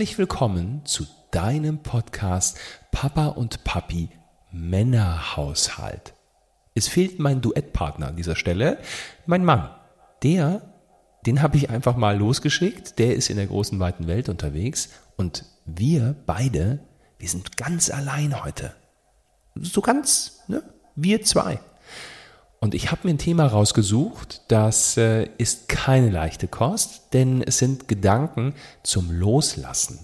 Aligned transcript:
Herzlich 0.00 0.16
willkommen 0.16 0.80
zu 0.86 1.04
deinem 1.30 1.82
Podcast 1.82 2.56
Papa 2.90 3.26
und 3.26 3.64
Papi 3.64 4.08
Männerhaushalt. 4.50 6.14
Es 6.74 6.88
fehlt 6.88 7.18
mein 7.18 7.42
Duettpartner 7.42 8.08
an 8.08 8.16
dieser 8.16 8.34
Stelle, 8.34 8.78
mein 9.26 9.44
Mann. 9.44 9.68
Der, 10.22 10.62
den 11.26 11.42
habe 11.42 11.58
ich 11.58 11.68
einfach 11.68 11.96
mal 11.96 12.16
losgeschickt, 12.16 12.98
der 12.98 13.14
ist 13.14 13.28
in 13.28 13.36
der 13.36 13.48
großen 13.48 13.78
weiten 13.78 14.06
Welt 14.06 14.30
unterwegs 14.30 14.88
und 15.18 15.44
wir 15.66 16.16
beide, 16.24 16.78
wir 17.18 17.28
sind 17.28 17.58
ganz 17.58 17.90
allein 17.90 18.42
heute. 18.42 18.72
So 19.54 19.82
ganz, 19.82 20.44
ne? 20.48 20.62
Wir 20.96 21.20
zwei. 21.24 21.60
Und 22.62 22.74
ich 22.74 22.90
habe 22.90 23.00
mir 23.04 23.14
ein 23.14 23.18
Thema 23.18 23.46
rausgesucht, 23.46 24.42
das 24.48 24.98
äh, 24.98 25.30
ist 25.38 25.68
keine 25.70 26.10
leichte 26.10 26.46
Kost, 26.46 27.14
denn 27.14 27.42
es 27.42 27.56
sind 27.56 27.88
Gedanken 27.88 28.54
zum 28.82 29.10
Loslassen. 29.10 30.00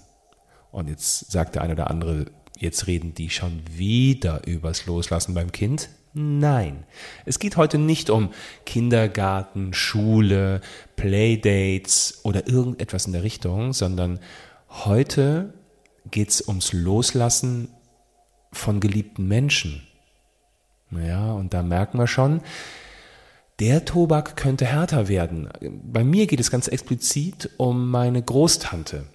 Und 0.71 0.89
jetzt 0.89 1.31
sagt 1.31 1.53
der 1.53 1.61
eine 1.61 1.73
oder 1.73 1.91
andere, 1.91 2.25
jetzt 2.57 2.87
reden 2.87 3.13
die 3.13 3.29
schon 3.29 3.61
wieder 3.69 4.47
übers 4.47 4.87
Loslassen 4.87 5.35
beim 5.35 5.51
Kind. 5.51 5.89
Nein, 6.15 6.83
es 7.25 7.37
geht 7.37 7.57
heute 7.57 7.77
nicht 7.77 8.09
um 8.09 8.31
Kindergarten, 8.65 9.75
Schule, 9.75 10.61
Playdates 10.95 12.21
oder 12.23 12.47
irgendetwas 12.47 13.05
in 13.05 13.13
der 13.13 13.21
Richtung, 13.21 13.71
sondern 13.73 14.19
heute 14.67 15.53
geht 16.09 16.29
es 16.29 16.47
ums 16.47 16.73
Loslassen 16.73 17.69
von 18.51 18.79
geliebten 18.79 19.27
Menschen. 19.27 19.83
Naja, 20.89 21.33
und 21.33 21.53
da 21.53 21.63
merken 21.63 21.99
wir 21.99 22.07
schon, 22.07 22.41
der 23.59 23.85
Tobak 23.85 24.35
könnte 24.35 24.65
härter 24.65 25.07
werden. 25.07 25.49
Bei 25.83 26.03
mir 26.03 26.27
geht 26.27 26.39
es 26.39 26.51
ganz 26.51 26.67
explizit 26.67 27.49
um 27.57 27.89
meine 27.89 28.21
Großtante. 28.21 29.05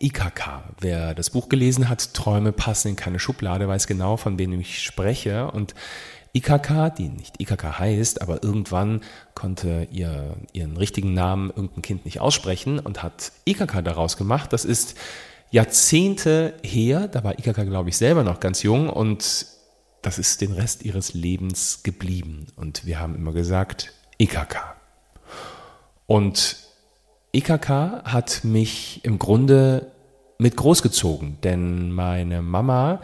IKK. 0.00 0.64
Wer 0.80 1.14
das 1.14 1.30
Buch 1.30 1.48
gelesen 1.48 1.88
hat, 1.88 2.14
Träume 2.14 2.52
passen 2.52 2.88
in 2.88 2.96
keine 2.96 3.18
Schublade, 3.18 3.68
weiß 3.68 3.86
genau, 3.86 4.16
von 4.16 4.38
wem 4.38 4.58
ich 4.60 4.82
spreche. 4.82 5.50
Und 5.50 5.74
IKK, 6.34 6.90
die 6.96 7.08
nicht 7.08 7.40
IKK 7.40 7.78
heißt, 7.78 8.22
aber 8.22 8.42
irgendwann 8.42 9.02
konnte 9.34 9.86
ihr 9.90 10.36
ihren 10.52 10.76
richtigen 10.76 11.14
Namen 11.14 11.50
irgendein 11.50 11.82
Kind 11.82 12.04
nicht 12.04 12.20
aussprechen 12.20 12.78
und 12.78 13.02
hat 13.02 13.32
IKK 13.46 13.82
daraus 13.82 14.16
gemacht. 14.16 14.52
Das 14.52 14.64
ist 14.64 14.96
Jahrzehnte 15.50 16.54
her, 16.62 17.08
da 17.08 17.22
war 17.22 17.38
IKK, 17.38 17.64
glaube 17.66 17.90
ich, 17.90 17.98
selber 17.98 18.22
noch 18.22 18.40
ganz 18.40 18.62
jung 18.62 18.88
und 18.88 19.46
das 20.02 20.18
ist 20.18 20.40
den 20.40 20.52
Rest 20.52 20.84
ihres 20.84 21.14
Lebens 21.14 21.82
geblieben. 21.82 22.48
Und 22.56 22.84
wir 22.84 23.00
haben 23.00 23.14
immer 23.14 23.32
gesagt, 23.32 23.92
IKK. 24.18 24.74
Und 26.06 26.56
IKK 27.32 28.02
hat 28.04 28.44
mich 28.44 29.00
im 29.04 29.18
Grunde 29.18 29.92
mit 30.38 30.56
großgezogen, 30.56 31.38
denn 31.42 31.92
meine 31.92 32.42
Mama, 32.42 33.00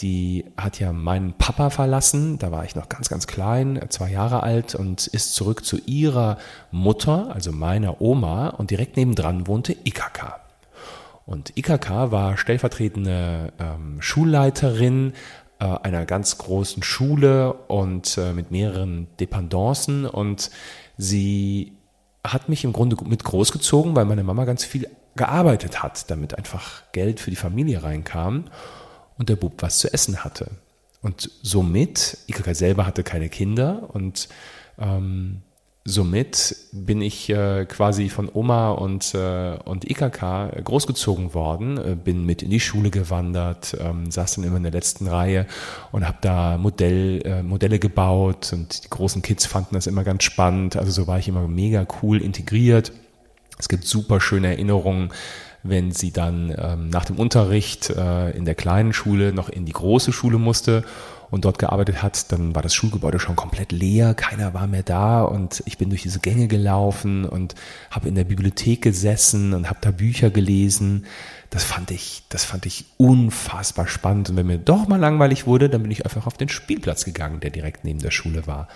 die 0.00 0.44
hat 0.56 0.78
ja 0.78 0.92
meinen 0.92 1.32
Papa 1.34 1.70
verlassen, 1.70 2.38
da 2.38 2.52
war 2.52 2.64
ich 2.64 2.76
noch 2.76 2.88
ganz, 2.88 3.08
ganz 3.08 3.26
klein, 3.26 3.84
zwei 3.88 4.10
Jahre 4.10 4.42
alt 4.42 4.74
und 4.74 5.06
ist 5.08 5.34
zurück 5.34 5.64
zu 5.64 5.78
ihrer 5.84 6.38
Mutter, 6.70 7.34
also 7.34 7.50
meiner 7.50 8.00
Oma 8.00 8.48
und 8.50 8.70
direkt 8.70 8.96
nebendran 8.96 9.46
wohnte 9.46 9.72
IKK. 9.72 10.40
Und 11.26 11.56
IKK 11.56 12.12
war 12.12 12.36
stellvertretende 12.36 13.52
ähm, 13.58 14.00
Schulleiterin 14.00 15.12
einer 15.64 16.04
ganz 16.06 16.38
großen 16.38 16.82
Schule 16.82 17.52
und 17.52 18.18
äh, 18.18 18.32
mit 18.32 18.50
mehreren 18.50 19.06
Dependancen 19.18 20.06
und 20.06 20.50
sie 20.98 21.72
hat 22.24 22.48
mich 22.48 22.64
im 22.64 22.72
Grunde 22.72 22.96
mit 23.04 23.24
großgezogen, 23.24 23.94
weil 23.96 24.04
meine 24.04 24.24
Mama 24.24 24.44
ganz 24.44 24.64
viel 24.64 24.88
gearbeitet 25.14 25.82
hat, 25.82 26.10
damit 26.10 26.36
einfach 26.36 26.82
Geld 26.92 27.20
für 27.20 27.30
die 27.30 27.36
Familie 27.36 27.82
reinkam 27.82 28.44
und 29.16 29.28
der 29.28 29.36
Bub 29.36 29.54
was 29.62 29.78
zu 29.78 29.92
essen 29.92 30.24
hatte. 30.24 30.50
Und 31.02 31.30
somit, 31.42 32.18
Ikaka 32.26 32.54
selber 32.54 32.86
hatte 32.86 33.02
keine 33.02 33.28
Kinder 33.28 33.88
und 33.94 34.28
ähm, 34.78 35.42
somit 35.86 36.56
bin 36.72 37.00
ich 37.00 37.30
äh, 37.30 37.64
quasi 37.64 38.08
von 38.08 38.28
Oma 38.32 38.72
und, 38.72 39.14
äh, 39.14 39.56
und 39.64 39.88
IKK 39.88 40.62
großgezogen 40.62 41.32
worden, 41.32 41.78
äh, 41.78 41.96
bin 41.96 42.26
mit 42.26 42.42
in 42.42 42.50
die 42.50 42.60
Schule 42.60 42.90
gewandert, 42.90 43.76
ähm, 43.80 44.10
saß 44.10 44.34
dann 44.34 44.44
immer 44.44 44.56
in 44.56 44.64
der 44.64 44.72
letzten 44.72 45.06
Reihe 45.06 45.46
und 45.92 46.06
habe 46.06 46.18
da 46.20 46.58
Modell, 46.58 47.22
äh, 47.24 47.42
Modelle 47.42 47.78
gebaut 47.78 48.52
und 48.52 48.84
die 48.84 48.90
großen 48.90 49.22
Kids 49.22 49.46
fanden 49.46 49.76
das 49.76 49.86
immer 49.86 50.04
ganz 50.04 50.24
spannend. 50.24 50.76
Also 50.76 50.90
so 50.90 51.06
war 51.06 51.18
ich 51.18 51.28
immer 51.28 51.46
mega 51.46 51.86
cool 52.02 52.20
integriert. 52.20 52.92
Es 53.58 53.68
gibt 53.68 53.84
super 53.84 54.20
schöne 54.20 54.48
Erinnerungen 54.48 55.10
wenn 55.68 55.92
sie 55.92 56.12
dann 56.12 56.54
ähm, 56.56 56.90
nach 56.90 57.04
dem 57.04 57.16
Unterricht 57.16 57.90
äh, 57.90 58.30
in 58.30 58.44
der 58.44 58.54
kleinen 58.54 58.92
Schule 58.92 59.32
noch 59.32 59.48
in 59.48 59.64
die 59.64 59.72
große 59.72 60.12
Schule 60.12 60.38
musste 60.38 60.84
und 61.30 61.44
dort 61.44 61.58
gearbeitet 61.58 62.02
hat, 62.02 62.30
dann 62.32 62.54
war 62.54 62.62
das 62.62 62.74
Schulgebäude 62.74 63.18
schon 63.18 63.36
komplett 63.36 63.72
leer, 63.72 64.14
keiner 64.14 64.54
war 64.54 64.66
mehr 64.66 64.82
da 64.82 65.22
und 65.22 65.62
ich 65.66 65.78
bin 65.78 65.88
durch 65.88 66.02
diese 66.02 66.20
Gänge 66.20 66.48
gelaufen 66.48 67.24
und 67.24 67.54
habe 67.90 68.08
in 68.08 68.14
der 68.14 68.24
Bibliothek 68.24 68.82
gesessen 68.82 69.52
und 69.52 69.68
habe 69.68 69.80
da 69.80 69.90
Bücher 69.90 70.30
gelesen. 70.30 71.06
Das 71.50 71.64
fand 71.64 71.90
ich, 71.90 72.24
das 72.28 72.44
fand 72.44 72.66
ich 72.66 72.86
unfassbar 72.96 73.88
spannend 73.88 74.30
und 74.30 74.36
wenn 74.36 74.46
mir 74.46 74.58
doch 74.58 74.88
mal 74.88 75.00
langweilig 75.00 75.46
wurde, 75.46 75.68
dann 75.68 75.82
bin 75.82 75.90
ich 75.90 76.04
einfach 76.04 76.26
auf 76.26 76.36
den 76.36 76.48
Spielplatz 76.48 77.04
gegangen, 77.04 77.40
der 77.40 77.50
direkt 77.50 77.84
neben 77.84 78.00
der 78.00 78.10
Schule 78.10 78.46
war. 78.46 78.68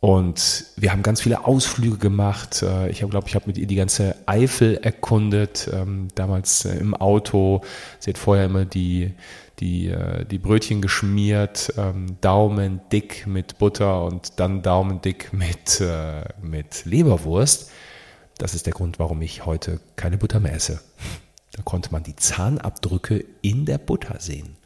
Und 0.00 0.64
wir 0.76 0.92
haben 0.92 1.02
ganz 1.02 1.20
viele 1.20 1.44
Ausflüge 1.44 1.98
gemacht. 1.98 2.62
Äh, 2.62 2.88
ich 2.88 3.00
glaube, 3.00 3.28
ich 3.28 3.34
habe 3.34 3.46
mit 3.46 3.58
ihr 3.58 3.66
die 3.66 3.74
ganze 3.74 4.16
Eifel 4.24 4.78
erkundet, 4.78 5.68
ähm, 5.72 6.08
damals 6.14 6.64
äh, 6.64 6.74
im 6.78 6.94
Auto. 6.94 7.60
Sie 7.98 8.10
hat 8.10 8.16
vorher 8.18 8.46
immer 8.46 8.64
die, 8.64 9.12
die, 9.58 9.88
äh, 9.88 10.24
die 10.24 10.38
Brötchen 10.38 10.80
geschmiert, 10.80 11.74
ähm, 11.76 12.16
Daumen 12.22 12.80
dick 12.90 13.26
mit 13.26 13.58
Butter 13.58 14.02
und 14.04 14.40
dann 14.40 14.62
Daumen 14.62 15.02
dick 15.02 15.34
mit, 15.34 15.82
mit 16.40 16.86
Leberwurst. 16.86 17.70
Das 18.38 18.54
ist 18.54 18.64
der 18.64 18.72
Grund, 18.72 18.98
warum 18.98 19.20
ich 19.20 19.44
heute 19.44 19.80
keine 19.96 20.16
Butter 20.16 20.40
mehr 20.40 20.54
esse. 20.54 20.80
Da 21.52 21.62
konnte 21.62 21.92
man 21.92 22.04
die 22.04 22.16
Zahnabdrücke 22.16 23.22
in 23.42 23.66
der 23.66 23.76
Butter 23.76 24.18
sehen. 24.18 24.56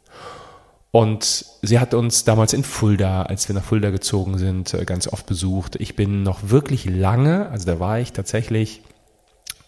Und 0.95 1.45
sie 1.61 1.79
hat 1.79 1.93
uns 1.93 2.23
damals 2.23 2.53
in 2.53 2.63
Fulda, 2.63 3.23
als 3.23 3.49
wir 3.49 3.53
nach 3.53 3.65
Fulda 3.65 3.89
gezogen 3.89 4.37
sind, 4.37 4.73
äh, 4.73 4.85
ganz 4.85 5.09
oft 5.09 5.25
besucht. 5.25 5.75
Ich 5.75 5.97
bin 5.97 6.23
noch 6.23 6.51
wirklich 6.51 6.85
lange, 6.85 7.49
also 7.49 7.65
da 7.65 7.81
war 7.81 7.99
ich 7.99 8.13
tatsächlich, 8.13 8.81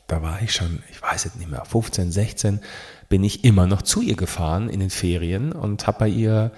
da 0.07 0.21
war 0.21 0.41
ich 0.41 0.53
schon, 0.53 0.81
ich 0.89 1.01
weiß 1.01 1.25
es 1.25 1.35
nicht 1.35 1.51
mehr, 1.51 1.65
15, 1.65 2.13
16, 2.13 2.61
bin 3.09 3.25
ich 3.25 3.43
immer 3.43 3.67
noch 3.67 3.81
zu 3.81 3.99
ihr 3.99 4.15
gefahren 4.15 4.69
in 4.69 4.79
den 4.79 4.89
Ferien 4.89 5.51
und 5.51 5.85
habe 5.85 5.99
bei 5.99 6.07
ihr, 6.07 6.53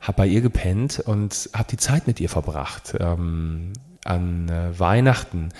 hab 0.00 0.16
bei 0.16 0.26
ihr 0.26 0.40
gepennt 0.40 0.98
und 0.98 1.50
habe 1.54 1.68
die 1.70 1.76
Zeit 1.76 2.08
mit 2.08 2.18
ihr 2.18 2.28
verbracht. 2.28 2.94
Ähm, 2.98 3.72
an 4.04 4.48
äh, 4.48 4.76
Weihnachten 4.80 5.50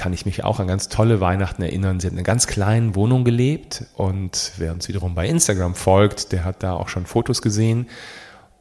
kann 0.00 0.14
ich 0.14 0.24
mich 0.24 0.44
auch 0.44 0.60
an 0.60 0.66
ganz 0.66 0.88
tolle 0.88 1.20
Weihnachten 1.20 1.60
erinnern. 1.60 2.00
Sie 2.00 2.06
hat 2.06 2.12
in 2.14 2.18
einer 2.18 2.24
ganz 2.24 2.46
kleinen 2.46 2.94
Wohnung 2.94 3.22
gelebt 3.22 3.84
und 3.96 4.52
wer 4.56 4.72
uns 4.72 4.88
wiederum 4.88 5.14
bei 5.14 5.28
Instagram 5.28 5.74
folgt, 5.74 6.32
der 6.32 6.42
hat 6.42 6.62
da 6.62 6.72
auch 6.72 6.88
schon 6.88 7.04
Fotos 7.04 7.42
gesehen. 7.42 7.86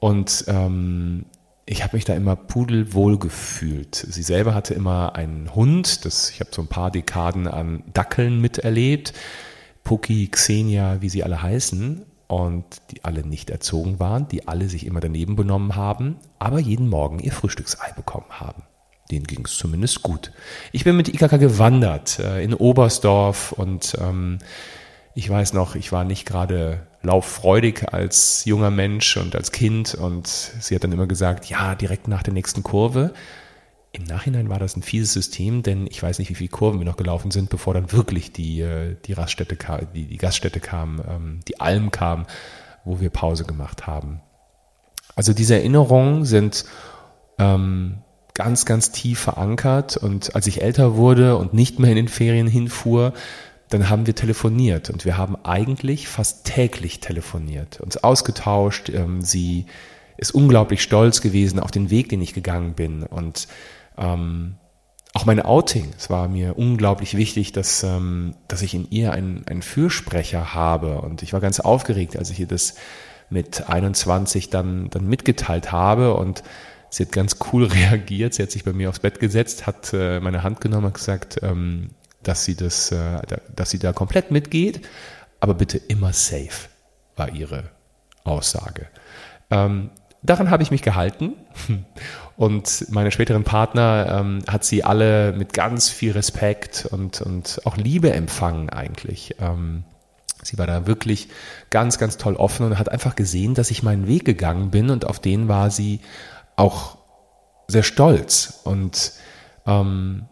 Und 0.01 0.44
ähm, 0.50 1.27
ich 1.66 1.81
habe 1.81 1.95
mich 1.95 2.03
da 2.03 2.13
immer 2.13 2.35
pudelwohl 2.35 3.17
gefühlt. 3.17 3.95
Sie 3.95 4.22
selber 4.22 4.53
hatte 4.53 4.73
immer 4.73 5.16
einen 5.16 5.55
Hund, 5.55 6.03
das, 6.03 6.29
ich 6.29 6.41
habe 6.41 6.50
so 6.53 6.61
ein 6.61 6.67
paar 6.67 6.91
Dekaden 6.91 7.47
an 7.47 7.83
Dackeln 7.94 8.41
miterlebt. 8.41 9.13
Puki, 9.85 10.27
Xenia, 10.27 11.01
wie 11.01 11.07
sie 11.07 11.24
alle 11.24 11.42
heißen. 11.42 12.06
Und 12.27 12.65
die 12.92 13.06
alle 13.06 13.25
nicht 13.25 13.50
erzogen 13.50 14.01
waren, 14.01 14.27
die 14.27 14.45
alle 14.45 14.68
sich 14.68 14.85
immer 14.85 15.00
daneben 15.00 15.38
benommen 15.38 15.77
haben, 15.77 16.18
aber 16.38 16.59
jeden 16.59 16.89
Morgen 16.89 17.19
ihr 17.19 17.31
Frühstücksei 17.31 17.94
bekommen 17.95 18.30
haben 18.30 18.62
denen 19.11 19.25
ging 19.25 19.45
es 19.45 19.57
zumindest 19.57 20.03
gut. 20.03 20.31
Ich 20.71 20.83
bin 20.83 20.95
mit 20.95 21.07
IKK 21.09 21.38
gewandert 21.39 22.19
äh, 22.19 22.44
in 22.44 22.53
Oberstdorf 22.53 23.51
und 23.53 23.97
ähm, 24.00 24.39
ich 25.15 25.29
weiß 25.29 25.53
noch, 25.53 25.75
ich 25.75 25.91
war 25.91 26.03
nicht 26.03 26.25
gerade 26.25 26.88
lauffreudig 27.01 27.94
als 27.94 28.45
junger 28.45 28.71
Mensch 28.71 29.17
und 29.17 29.35
als 29.35 29.51
Kind 29.51 29.95
und 29.95 30.27
sie 30.27 30.75
hat 30.75 30.83
dann 30.83 30.91
immer 30.91 31.07
gesagt, 31.07 31.45
ja, 31.45 31.75
direkt 31.75 32.07
nach 32.07 32.23
der 32.23 32.33
nächsten 32.33 32.63
Kurve. 32.63 33.13
Im 33.91 34.03
Nachhinein 34.03 34.50
war 34.50 34.59
das 34.59 34.75
ein 34.75 34.83
fieses 34.83 35.13
System, 35.13 35.63
denn 35.63 35.88
ich 35.88 36.03
weiß 36.03 36.19
nicht, 36.19 36.29
wie 36.29 36.35
viele 36.35 36.50
Kurven 36.50 36.79
wir 36.79 36.85
noch 36.85 36.97
gelaufen 36.97 37.31
sind, 37.31 37.50
bevor 37.50 37.73
dann 37.73 37.91
wirklich 37.91 38.31
die, 38.31 38.61
äh, 38.61 38.95
die 39.06 39.13
Raststätte 39.13 39.56
kam, 39.56 39.88
die, 39.94 40.06
die 40.06 40.17
Gaststätte 40.17 40.59
kam, 40.59 41.01
ähm, 41.07 41.39
die 41.47 41.59
Alm 41.59 41.89
kam, 41.89 42.27
wo 42.85 43.00
wir 43.00 43.09
Pause 43.09 43.45
gemacht 43.45 43.88
haben. 43.88 44.21
Also 45.15 45.33
diese 45.33 45.56
Erinnerungen 45.56 46.25
sind 46.25 46.65
ähm, 47.39 48.03
ganz, 48.39 48.65
ganz 48.65 48.91
tief 48.91 49.19
verankert. 49.19 49.97
Und 49.97 50.33
als 50.33 50.47
ich 50.47 50.62
älter 50.62 50.95
wurde 50.95 51.36
und 51.36 51.53
nicht 51.53 51.77
mehr 51.77 51.89
in 51.89 51.97
den 51.97 52.07
Ferien 52.07 52.47
hinfuhr, 52.47 53.12
dann 53.68 53.89
haben 53.89 54.07
wir 54.07 54.15
telefoniert 54.15 54.89
und 54.89 55.03
wir 55.03 55.18
haben 55.18 55.36
eigentlich 55.44 56.07
fast 56.07 56.45
täglich 56.45 57.01
telefoniert, 57.01 57.81
uns 57.81 57.97
ausgetauscht. 57.97 58.88
Ähm, 58.88 59.21
sie 59.21 59.65
ist 60.15 60.31
unglaublich 60.31 60.81
stolz 60.81 61.19
gewesen 61.19 61.59
auf 61.59 61.69
den 61.69 61.89
Weg, 61.89 62.07
den 62.07 62.21
ich 62.21 62.33
gegangen 62.33 62.75
bin 62.75 63.03
und 63.03 63.50
ähm, 63.97 64.56
auch 65.13 65.25
mein 65.25 65.42
Outing, 65.42 65.92
es 65.97 66.09
war 66.09 66.30
mir 66.30 66.57
unglaublich 66.57 67.18
wichtig, 67.18 67.51
dass, 67.51 67.83
ähm, 67.83 68.35
dass 68.47 68.62
ich 68.62 68.74
in 68.74 68.89
ihr 68.89 69.12
einen, 69.12 69.45
einen 69.47 69.63
Fürsprecher 69.63 70.53
habe. 70.53 71.01
Und 71.01 71.24
ich 71.24 71.33
war 71.33 71.42
ganz 71.42 71.59
aufgeregt, 71.59 72.15
als 72.15 72.30
ich 72.30 72.39
ihr 72.39 72.47
das 72.47 72.75
mit 73.30 73.68
21 73.68 74.50
dann, 74.50 74.89
dann 74.92 75.07
mitgeteilt 75.07 75.71
habe. 75.71 76.13
Und 76.13 76.44
sie 76.89 77.06
hat 77.06 77.12
ganz 77.12 77.38
cool 77.51 77.65
reagiert. 77.65 78.33
Sie 78.33 78.44
hat 78.44 78.51
sich 78.51 78.63
bei 78.63 78.74
mir 78.74 78.89
aufs 78.89 79.00
Bett 79.00 79.19
gesetzt, 79.19 79.68
hat 79.68 79.94
äh, 79.94 80.19
meine 80.19 80.44
Hand 80.44 80.62
genommen 80.62 80.88
und 80.88 80.94
gesagt, 80.94 81.39
ähm, 81.41 81.89
dass 82.24 82.45
sie 82.45 82.56
das, 82.56 82.91
äh, 82.91 83.21
dass 83.56 83.69
sie 83.69 83.80
da 83.80 83.94
komplett 83.94 84.31
mitgeht, 84.31 84.81
aber 85.39 85.53
bitte 85.53 85.77
immer 85.77 86.13
safe, 86.13 86.69
war 87.15 87.33
ihre 87.33 87.69
Aussage. 88.24 88.88
Ähm, 89.50 89.89
daran 90.21 90.50
habe 90.50 90.63
ich 90.63 90.71
mich 90.71 90.81
gehalten 90.81 91.36
und 92.36 92.86
meine 92.89 93.12
späteren 93.12 93.44
Partner 93.44 94.19
ähm, 94.19 94.39
hat 94.47 94.65
sie 94.65 94.83
alle 94.83 95.33
mit 95.33 95.53
ganz 95.53 95.89
viel 95.89 96.12
Respekt 96.12 96.88
und, 96.92 97.21
und 97.21 97.62
auch 97.65 97.77
Liebe 97.77 98.12
empfangen 98.12 98.69
eigentlich. 98.69 99.35
Ähm, 99.39 99.83
sie 100.44 100.57
war 100.57 100.68
da 100.68 100.88
wirklich 100.88 101.30
ganz, 101.69 101.97
ganz 101.97 102.18
toll 102.18 102.35
offen 102.35 102.65
und 102.65 102.80
hat 102.80 102.89
einfach 102.89 103.15
gesehen, 103.15 103.53
dass 103.53 103.71
ich 103.71 103.83
meinen 103.83 104.07
Weg 104.07 104.25
gegangen 104.25 104.71
bin 104.71 104.89
und 104.89 105.06
auf 105.06 105.19
den 105.19 105.47
war 105.47 105.71
sie 105.71 106.01
auch 106.59 106.97
sehr 107.67 107.83
stolz. 107.83 108.61
Und 108.63 109.13
ähm, 109.65 110.27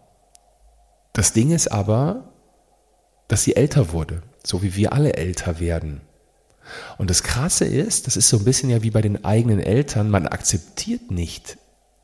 das 1.13 1.33
Ding 1.33 1.51
ist 1.51 1.71
aber, 1.71 2.33
dass 3.27 3.43
sie 3.43 3.55
älter 3.55 3.91
wurde, 3.91 4.21
so 4.43 4.61
wie 4.61 4.75
wir 4.75 4.93
alle 4.93 5.13
älter 5.13 5.59
werden. 5.59 6.01
Und 6.97 7.09
das 7.09 7.23
Krasse 7.23 7.65
ist, 7.65 8.07
das 8.07 8.17
ist 8.17 8.29
so 8.29 8.37
ein 8.37 8.45
bisschen 8.45 8.69
ja 8.69 8.83
wie 8.83 8.91
bei 8.91 9.01
den 9.01 9.23
eigenen 9.23 9.59
Eltern, 9.59 10.09
man 10.09 10.27
akzeptiert 10.27 11.11
nicht 11.11 11.57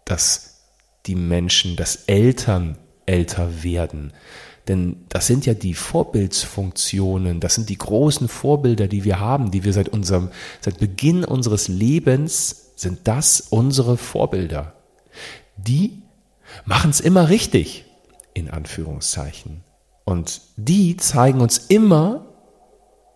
dass 0.06 0.62
die 1.06 1.16
Menschen, 1.16 1.76
dass 1.76 1.96
Eltern 2.08 2.78
älter 3.06 3.64
werden. 3.64 4.14
Denn 4.68 5.06
das 5.10 5.28
sind 5.28 5.46
ja 5.46 5.54
die 5.54 5.74
Vorbildsfunktionen, 5.74 7.42
das 7.42 7.56
sind 7.56 7.70
die 7.70 7.78
großen 7.78 8.30
Vorbilder, 8.30 8.88
die 8.88 9.04
wir 9.04 9.20
haben, 9.20 9.52
die 9.52 9.66
wir 9.66 9.74
seit 9.74 9.90
unserem, 9.90 10.30
seit 10.62 10.80
Beginn 10.80 11.26
unseres 11.26 11.68
Lebens 11.68 12.63
sind 12.76 13.08
das 13.08 13.42
unsere 13.42 13.98
Vorbilder. 13.98 14.74
Die 15.58 16.02
machen 16.66 16.90
es 16.90 17.00
immer 17.00 17.30
richtig, 17.30 17.86
in 18.34 18.50
Anführungszeichen. 18.50 19.64
Und 20.06 20.42
die 20.58 20.98
zeigen 20.98 21.42
uns 21.42 21.58
immer, 21.58 22.26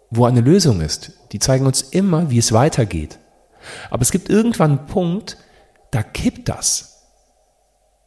wo 0.10 0.26
eine 0.26 0.42
Lösung 0.42 0.82
ist. 0.82 1.14
Die 1.32 1.40
zeigen 1.40 1.66
uns 1.66 1.82
immer, 1.82 2.30
wie 2.30 2.38
es 2.38 2.54
weitergeht. 2.54 3.20
Aber 3.90 4.02
es 4.02 4.12
gibt 4.12 4.30
irgendwann 4.30 4.78
einen 4.78 4.88
Punkt, 4.88 5.38
da 5.92 6.04
kippt 6.04 6.48
das. 6.48 7.04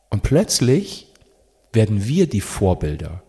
Und 0.08 0.22
plötzlich 0.22 1.12
werden 1.72 2.06
wir 2.06 2.28
die 2.28 2.40
Vorbilder. 2.40 3.22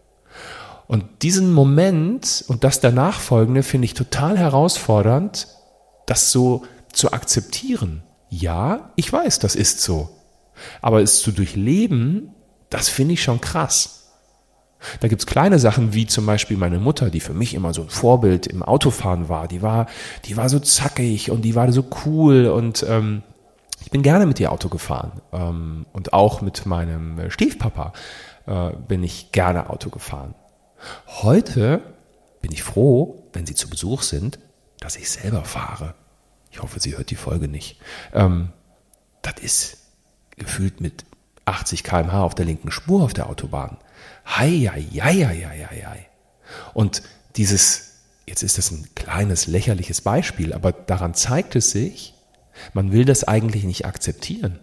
Und 0.88 1.24
diesen 1.24 1.54
Moment 1.54 2.44
und 2.48 2.64
das 2.64 2.80
danach 2.80 3.20
folgende 3.20 3.64
finde 3.64 3.86
ich 3.86 3.94
total 3.94 4.38
herausfordernd, 4.38 5.48
das 6.06 6.32
so 6.32 6.64
zu 6.92 7.14
akzeptieren. 7.14 8.04
Ja, 8.32 8.92
ich 8.96 9.12
weiß, 9.12 9.40
das 9.40 9.56
ist 9.56 9.82
so. 9.82 10.10
Aber 10.82 11.02
es 11.02 11.22
zu 11.22 11.34
durchleben, 11.34 12.34
das 12.70 12.88
finde 12.88 13.14
ich 13.14 13.24
schon 13.24 13.42
krass. 13.42 14.14
Da 15.02 15.10
gibt's 15.10 15.26
kleine 15.26 15.60
Sachen 15.60 15.94
wie 15.94 16.08
zum 16.08 16.26
Beispiel 16.26 16.56
meine 16.56 16.80
Mutter, 16.80 17.10
die 17.10 17.20
für 17.20 17.34
mich 17.34 17.54
immer 17.54 17.74
so 17.74 17.82
ein 17.84 17.90
Vorbild 17.90 18.48
im 18.48 18.64
Autofahren 18.64 19.28
war. 19.28 19.50
Die 19.50 19.62
war, 19.62 19.88
die 20.26 20.38
war 20.38 20.48
so 20.48 20.60
zackig 20.60 21.30
und 21.30 21.44
die 21.44 21.56
war 21.56 21.72
so 21.74 21.86
cool 22.06 22.48
und 22.48 22.86
ähm, 22.88 23.22
ich 23.84 23.92
bin 23.92 24.02
gerne 24.02 24.26
mit 24.26 24.40
ihr 24.40 24.52
Auto 24.52 24.70
gefahren 24.70 25.22
ähm, 25.34 25.86
und 25.92 26.14
auch 26.14 26.42
mit 26.42 26.66
meinem 26.66 27.30
Stiefpapa 27.30 27.92
äh, 28.48 28.72
bin 28.88 29.04
ich 29.04 29.34
gerne 29.34 29.70
Auto 29.70 29.90
gefahren. 29.90 30.36
Heute 31.06 31.82
bin 32.42 32.54
ich 32.54 32.64
froh, 32.64 33.24
wenn 33.34 33.46
sie 33.46 33.56
zu 33.56 33.70
Besuch 33.70 34.04
sind, 34.04 34.40
dass 34.80 34.96
ich 34.96 35.10
selber 35.10 35.44
fahre. 35.44 35.96
Ich 36.52 36.62
hoffe, 36.62 36.80
sie 36.80 36.98
hört 36.98 37.10
die 37.10 37.16
Folge 37.16 37.48
nicht. 37.48 37.80
Ähm, 38.14 38.50
das 39.22 39.36
ist 39.42 39.78
gefühlt 40.38 40.82
mit 40.82 41.06
80 41.46 41.84
km/h 41.84 42.24
auf 42.24 42.36
der 42.36 42.46
linken 42.46 42.72
Spur 42.72 43.04
auf 43.04 43.14
der 43.14 43.30
Autobahn. 43.30 43.78
Hei, 44.26 44.70
hei, 44.72 44.82
hei, 44.82 45.26
hei, 45.26 45.68
hei, 45.70 45.86
hei. 45.86 46.10
Und 46.74 47.02
dieses, 47.36 48.02
jetzt 48.28 48.44
ist 48.44 48.58
das 48.58 48.72
ein 48.72 48.88
kleines 48.96 49.48
lächerliches 49.48 50.02
Beispiel, 50.02 50.54
aber 50.54 50.72
daran 50.72 51.14
zeigt 51.14 51.56
es 51.56 51.72
sich, 51.72 52.14
man 52.74 52.92
will 52.92 53.06
das 53.06 53.24
eigentlich 53.24 53.64
nicht 53.64 53.86
akzeptieren. 53.86 54.60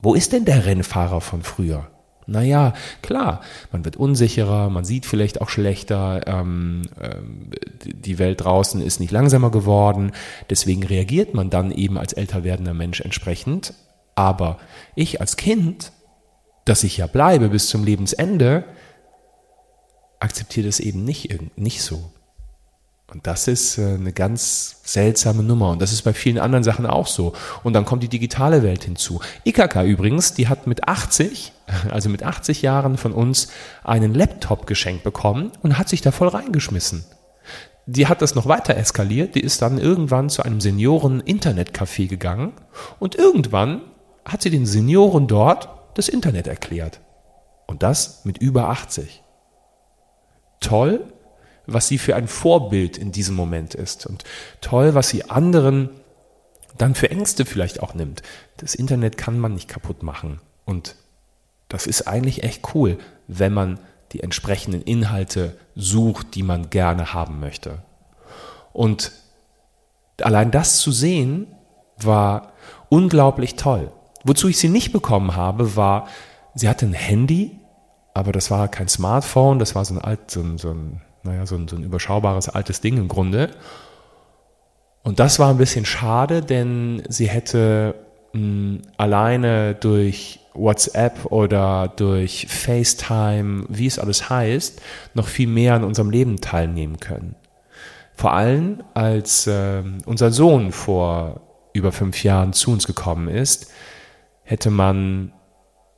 Wo 0.00 0.14
ist 0.14 0.32
denn 0.32 0.44
der 0.44 0.64
Rennfahrer 0.64 1.20
von 1.20 1.42
früher? 1.42 1.90
Naja, 2.26 2.72
klar, 3.02 3.40
man 3.72 3.84
wird 3.84 3.96
unsicherer, 3.96 4.70
man 4.70 4.84
sieht 4.84 5.06
vielleicht 5.06 5.40
auch 5.40 5.48
schlechter, 5.48 6.20
ähm, 6.26 6.82
ähm, 7.00 7.50
die 7.84 8.18
Welt 8.18 8.44
draußen 8.44 8.80
ist 8.80 9.00
nicht 9.00 9.10
langsamer 9.10 9.50
geworden, 9.50 10.12
deswegen 10.48 10.84
reagiert 10.84 11.34
man 11.34 11.50
dann 11.50 11.72
eben 11.72 11.98
als 11.98 12.12
älter 12.12 12.44
werdender 12.44 12.74
Mensch 12.74 13.00
entsprechend. 13.00 13.74
Aber 14.14 14.58
ich 14.94 15.20
als 15.20 15.36
Kind, 15.36 15.92
dass 16.64 16.84
ich 16.84 16.98
ja 16.98 17.06
bleibe 17.06 17.48
bis 17.48 17.68
zum 17.68 17.82
Lebensende, 17.82 18.64
akzeptiere 20.20 20.66
das 20.66 20.80
eben 20.80 21.04
nicht, 21.04 21.36
nicht 21.56 21.82
so. 21.82 22.12
Und 23.12 23.26
das 23.26 23.46
ist 23.46 23.76
äh, 23.76 23.94
eine 23.94 24.12
ganz 24.12 24.76
seltsame 24.84 25.42
Nummer. 25.42 25.70
Und 25.70 25.82
das 25.82 25.92
ist 25.92 26.02
bei 26.02 26.14
vielen 26.14 26.38
anderen 26.38 26.64
Sachen 26.64 26.86
auch 26.86 27.06
so. 27.06 27.34
Und 27.62 27.74
dann 27.74 27.84
kommt 27.84 28.02
die 28.02 28.08
digitale 28.08 28.62
Welt 28.62 28.84
hinzu. 28.84 29.20
IKK 29.44 29.82
übrigens, 29.84 30.32
die 30.32 30.48
hat 30.48 30.66
mit 30.66 30.88
80, 30.88 31.52
also 31.90 32.08
mit 32.08 32.22
80 32.22 32.62
Jahren 32.62 32.96
von 32.96 33.12
uns 33.12 33.48
einen 33.84 34.14
Laptop 34.14 34.66
geschenkt 34.66 35.04
bekommen 35.04 35.52
und 35.62 35.78
hat 35.78 35.88
sich 35.88 36.00
da 36.00 36.10
voll 36.10 36.28
reingeschmissen. 36.28 37.04
Die 37.86 38.06
hat 38.06 38.22
das 38.22 38.34
noch 38.34 38.46
weiter 38.46 38.76
eskaliert. 38.76 39.34
Die 39.34 39.40
ist 39.40 39.60
dann 39.60 39.78
irgendwann 39.78 40.30
zu 40.30 40.42
einem 40.42 40.60
Senioren-Internetcafé 40.60 42.08
gegangen 42.08 42.52
und 42.98 43.16
irgendwann 43.16 43.82
hat 44.24 44.40
sie 44.40 44.50
den 44.50 44.66
Senioren 44.66 45.26
dort 45.26 45.68
das 45.94 46.08
Internet 46.08 46.46
erklärt. 46.46 47.00
Und 47.66 47.82
das 47.82 48.24
mit 48.24 48.38
über 48.38 48.68
80. 48.68 49.22
Toll, 50.60 51.12
was 51.66 51.88
sie 51.88 51.98
für 51.98 52.16
ein 52.16 52.28
Vorbild 52.28 52.98
in 52.98 53.12
diesem 53.12 53.36
Moment 53.36 53.74
ist 53.74 54.06
und 54.06 54.24
toll, 54.60 54.94
was 54.94 55.08
sie 55.08 55.30
anderen 55.30 55.90
dann 56.78 56.94
für 56.94 57.10
Ängste 57.10 57.44
vielleicht 57.44 57.82
auch 57.82 57.94
nimmt. 57.94 58.22
Das 58.56 58.74
Internet 58.74 59.16
kann 59.16 59.38
man 59.38 59.54
nicht 59.54 59.68
kaputt 59.68 60.02
machen 60.02 60.40
und 60.64 60.96
das 61.68 61.86
ist 61.86 62.06
eigentlich 62.06 62.42
echt 62.42 62.74
cool, 62.74 62.98
wenn 63.28 63.52
man 63.52 63.78
die 64.12 64.20
entsprechenden 64.20 64.82
Inhalte 64.82 65.56
sucht, 65.74 66.34
die 66.34 66.42
man 66.42 66.68
gerne 66.68 67.14
haben 67.14 67.40
möchte. 67.40 67.82
Und 68.72 69.12
allein 70.20 70.50
das 70.50 70.78
zu 70.78 70.92
sehen 70.92 71.46
war 71.98 72.52
unglaublich 72.88 73.56
toll. 73.56 73.90
Wozu 74.24 74.48
ich 74.48 74.58
sie 74.58 74.68
nicht 74.68 74.92
bekommen 74.92 75.34
habe, 75.34 75.76
war, 75.76 76.08
sie 76.54 76.68
hatte 76.68 76.86
ein 76.86 76.92
Handy, 76.92 77.58
aber 78.14 78.32
das 78.32 78.50
war 78.50 78.68
kein 78.68 78.88
Smartphone, 78.88 79.58
das 79.58 79.74
war 79.74 79.84
so 79.84 79.94
ein 79.94 80.00
alt, 80.00 80.30
so 80.30 80.40
ein, 80.40 80.58
so 80.58 80.70
ein 80.70 81.00
naja, 81.22 81.46
so 81.46 81.56
ein, 81.56 81.68
so 81.68 81.76
ein 81.76 81.82
überschaubares 81.82 82.48
altes 82.48 82.80
Ding 82.80 82.96
im 82.96 83.08
Grunde. 83.08 83.50
Und 85.02 85.18
das 85.18 85.38
war 85.38 85.50
ein 85.50 85.58
bisschen 85.58 85.84
schade, 85.84 86.42
denn 86.42 87.02
sie 87.08 87.28
hätte 87.28 87.94
mh, 88.32 88.40
hm, 88.40 88.82
alleine 88.96 89.74
durch 89.74 90.40
WhatsApp 90.54 91.26
oder 91.26 91.88
durch 91.96 92.46
FaceTime, 92.48 93.64
wie 93.68 93.86
es 93.86 93.98
alles 93.98 94.28
heißt, 94.28 94.80
noch 95.14 95.26
viel 95.26 95.48
mehr 95.48 95.74
an 95.74 95.84
unserem 95.84 96.10
Leben 96.10 96.40
teilnehmen 96.40 97.00
können. 97.00 97.36
Vor 98.14 98.34
allem, 98.34 98.82
als 98.94 99.46
äh, 99.46 99.82
unser 100.04 100.30
Sohn 100.30 100.72
vor 100.72 101.40
über 101.72 101.90
fünf 101.90 102.22
Jahren 102.22 102.52
zu 102.52 102.70
uns 102.70 102.86
gekommen 102.86 103.28
ist, 103.28 103.72
hätte 104.42 104.70
man 104.70 105.32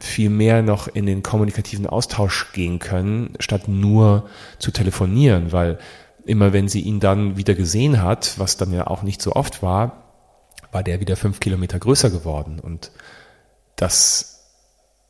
viel 0.04 0.30
mehr 0.30 0.62
noch 0.62 0.88
in 0.88 1.06
den 1.06 1.22
kommunikativen 1.22 1.86
Austausch 1.86 2.52
gehen 2.52 2.78
können, 2.78 3.34
statt 3.40 3.68
nur 3.68 4.28
zu 4.58 4.70
telefonieren, 4.70 5.52
weil 5.52 5.78
immer 6.24 6.52
wenn 6.52 6.68
sie 6.68 6.80
ihn 6.80 7.00
dann 7.00 7.36
wieder 7.36 7.54
gesehen 7.54 8.02
hat, 8.02 8.38
was 8.38 8.56
dann 8.56 8.72
ja 8.72 8.86
auch 8.86 9.02
nicht 9.02 9.20
so 9.20 9.32
oft 9.32 9.62
war, 9.62 10.04
war 10.72 10.82
der 10.82 11.00
wieder 11.00 11.16
fünf 11.16 11.40
Kilometer 11.40 11.78
größer 11.78 12.10
geworden 12.10 12.60
und 12.60 12.90
das 13.76 14.34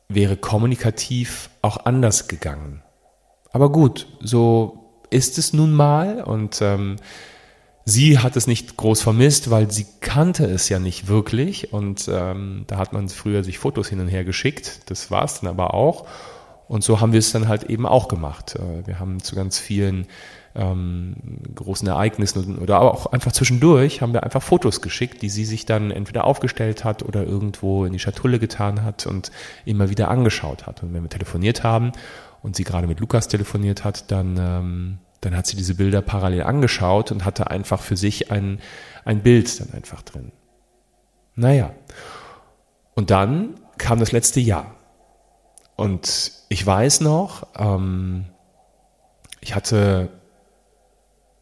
wäre 0.07 0.37
kommunikativ 0.37 1.49
auch 1.61 1.85
anders 1.85 2.27
gegangen. 2.27 2.83
Aber 3.51 3.71
gut, 3.71 4.07
so 4.19 5.03
ist 5.09 5.37
es 5.37 5.53
nun 5.53 5.73
mal 5.73 6.21
und 6.21 6.61
ähm, 6.61 6.97
Sie 7.87 8.17
hat 8.17 8.35
es 8.35 8.47
nicht 8.47 8.77
groß 8.77 9.03
vermisst, 9.03 9.51
weil 9.51 9.69
sie 9.69 9.85
kannte 10.01 10.45
es 10.45 10.69
ja 10.69 10.79
nicht 10.79 11.07
wirklich 11.07 11.71
und 11.71 12.09
ähm, 12.11 12.63
da 12.65 12.77
hat 12.77 12.93
man 12.93 13.07
früher 13.09 13.43
sich 13.43 13.59
Fotos 13.59 13.89
hin 13.89 13.99
und 13.99 14.07
her 14.07 14.23
geschickt. 14.23 14.89
Das 14.89 15.11
war 15.11 15.23
es 15.23 15.39
dann 15.39 15.49
aber 15.51 15.75
auch. 15.75 16.07
Und 16.67 16.83
so 16.83 16.99
haben 16.99 17.11
wir 17.11 17.19
es 17.19 17.31
dann 17.31 17.47
halt 17.47 17.65
eben 17.65 17.85
auch 17.85 18.07
gemacht. 18.07 18.55
Äh, 18.55 18.87
wir 18.87 18.99
haben 18.99 19.21
zu 19.21 19.35
ganz 19.35 19.59
vielen 19.59 20.07
ähm, 20.55 21.15
großen 21.53 21.87
Ereignissen 21.87 22.57
oder 22.57 22.77
aber 22.77 22.91
auch 22.91 23.05
einfach 23.07 23.33
zwischendurch 23.33 24.01
haben 24.01 24.13
wir 24.13 24.23
einfach 24.23 24.41
Fotos 24.41 24.81
geschickt, 24.81 25.21
die 25.21 25.29
sie 25.29 25.45
sich 25.45 25.67
dann 25.67 25.91
entweder 25.91 26.23
aufgestellt 26.23 26.83
hat 26.85 27.03
oder 27.03 27.23
irgendwo 27.23 27.85
in 27.85 27.93
die 27.93 27.99
Schatulle 27.99 28.39
getan 28.39 28.83
hat 28.83 29.05
und 29.05 29.31
immer 29.63 29.91
wieder 29.91 30.09
angeschaut 30.09 30.65
hat. 30.65 30.81
Und 30.81 30.91
wenn 30.95 31.03
wir 31.03 31.09
telefoniert 31.09 31.63
haben 31.63 31.91
und 32.41 32.55
sie 32.55 32.63
gerade 32.63 32.87
mit 32.87 32.99
Lukas 32.99 33.27
telefoniert 33.27 33.83
hat, 33.83 34.09
dann, 34.11 34.37
ähm, 34.39 34.97
dann 35.25 35.35
hat 35.35 35.47
sie 35.47 35.57
diese 35.57 35.73
Bilder 35.73 36.01
parallel 36.01 36.43
angeschaut 36.43 37.11
und 37.11 37.25
hatte 37.25 37.49
einfach 37.49 37.81
für 37.81 37.97
sich 37.97 38.31
ein, 38.31 38.59
ein 39.05 39.23
Bild 39.23 39.59
dann 39.59 39.73
einfach 39.73 40.03
drin. 40.03 40.31
Naja. 41.33 41.71
Und 42.93 43.09
dann 43.09 43.59
kam 43.77 43.99
das 43.99 44.11
letzte 44.11 44.39
Jahr. 44.39 44.75
Und 45.75 46.31
ich 46.47 46.65
weiß 46.65 47.01
noch, 47.01 47.47
ähm, 47.57 48.25
ich 49.41 49.55
hatte 49.55 50.09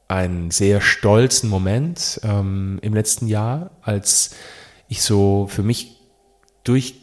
einen 0.08 0.50
sehr 0.50 0.80
stolzen 0.80 1.50
Moment 1.50 2.22
ähm, 2.24 2.80
im 2.82 2.94
letzten 2.94 3.28
Jahr, 3.28 3.72
als 3.82 4.34
ich 4.88 5.02
so 5.02 5.48
für 5.50 5.62
mich 5.62 6.00
durch 6.64 6.96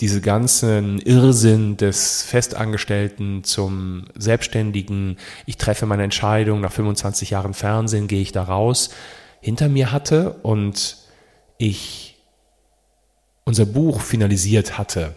diese 0.00 0.20
ganzen 0.20 0.98
Irrsinn 0.98 1.76
des 1.76 2.22
Festangestellten 2.22 3.44
zum 3.44 4.06
Selbstständigen, 4.16 5.18
ich 5.46 5.56
treffe 5.56 5.86
meine 5.86 6.02
Entscheidung, 6.02 6.60
nach 6.60 6.72
25 6.72 7.30
Jahren 7.30 7.54
Fernsehen 7.54 8.08
gehe 8.08 8.20
ich 8.20 8.32
da 8.32 8.42
raus, 8.42 8.90
hinter 9.40 9.68
mir 9.68 9.92
hatte 9.92 10.32
und 10.42 10.96
ich 11.58 12.16
unser 13.44 13.66
Buch 13.66 14.00
finalisiert 14.00 14.78
hatte. 14.78 15.14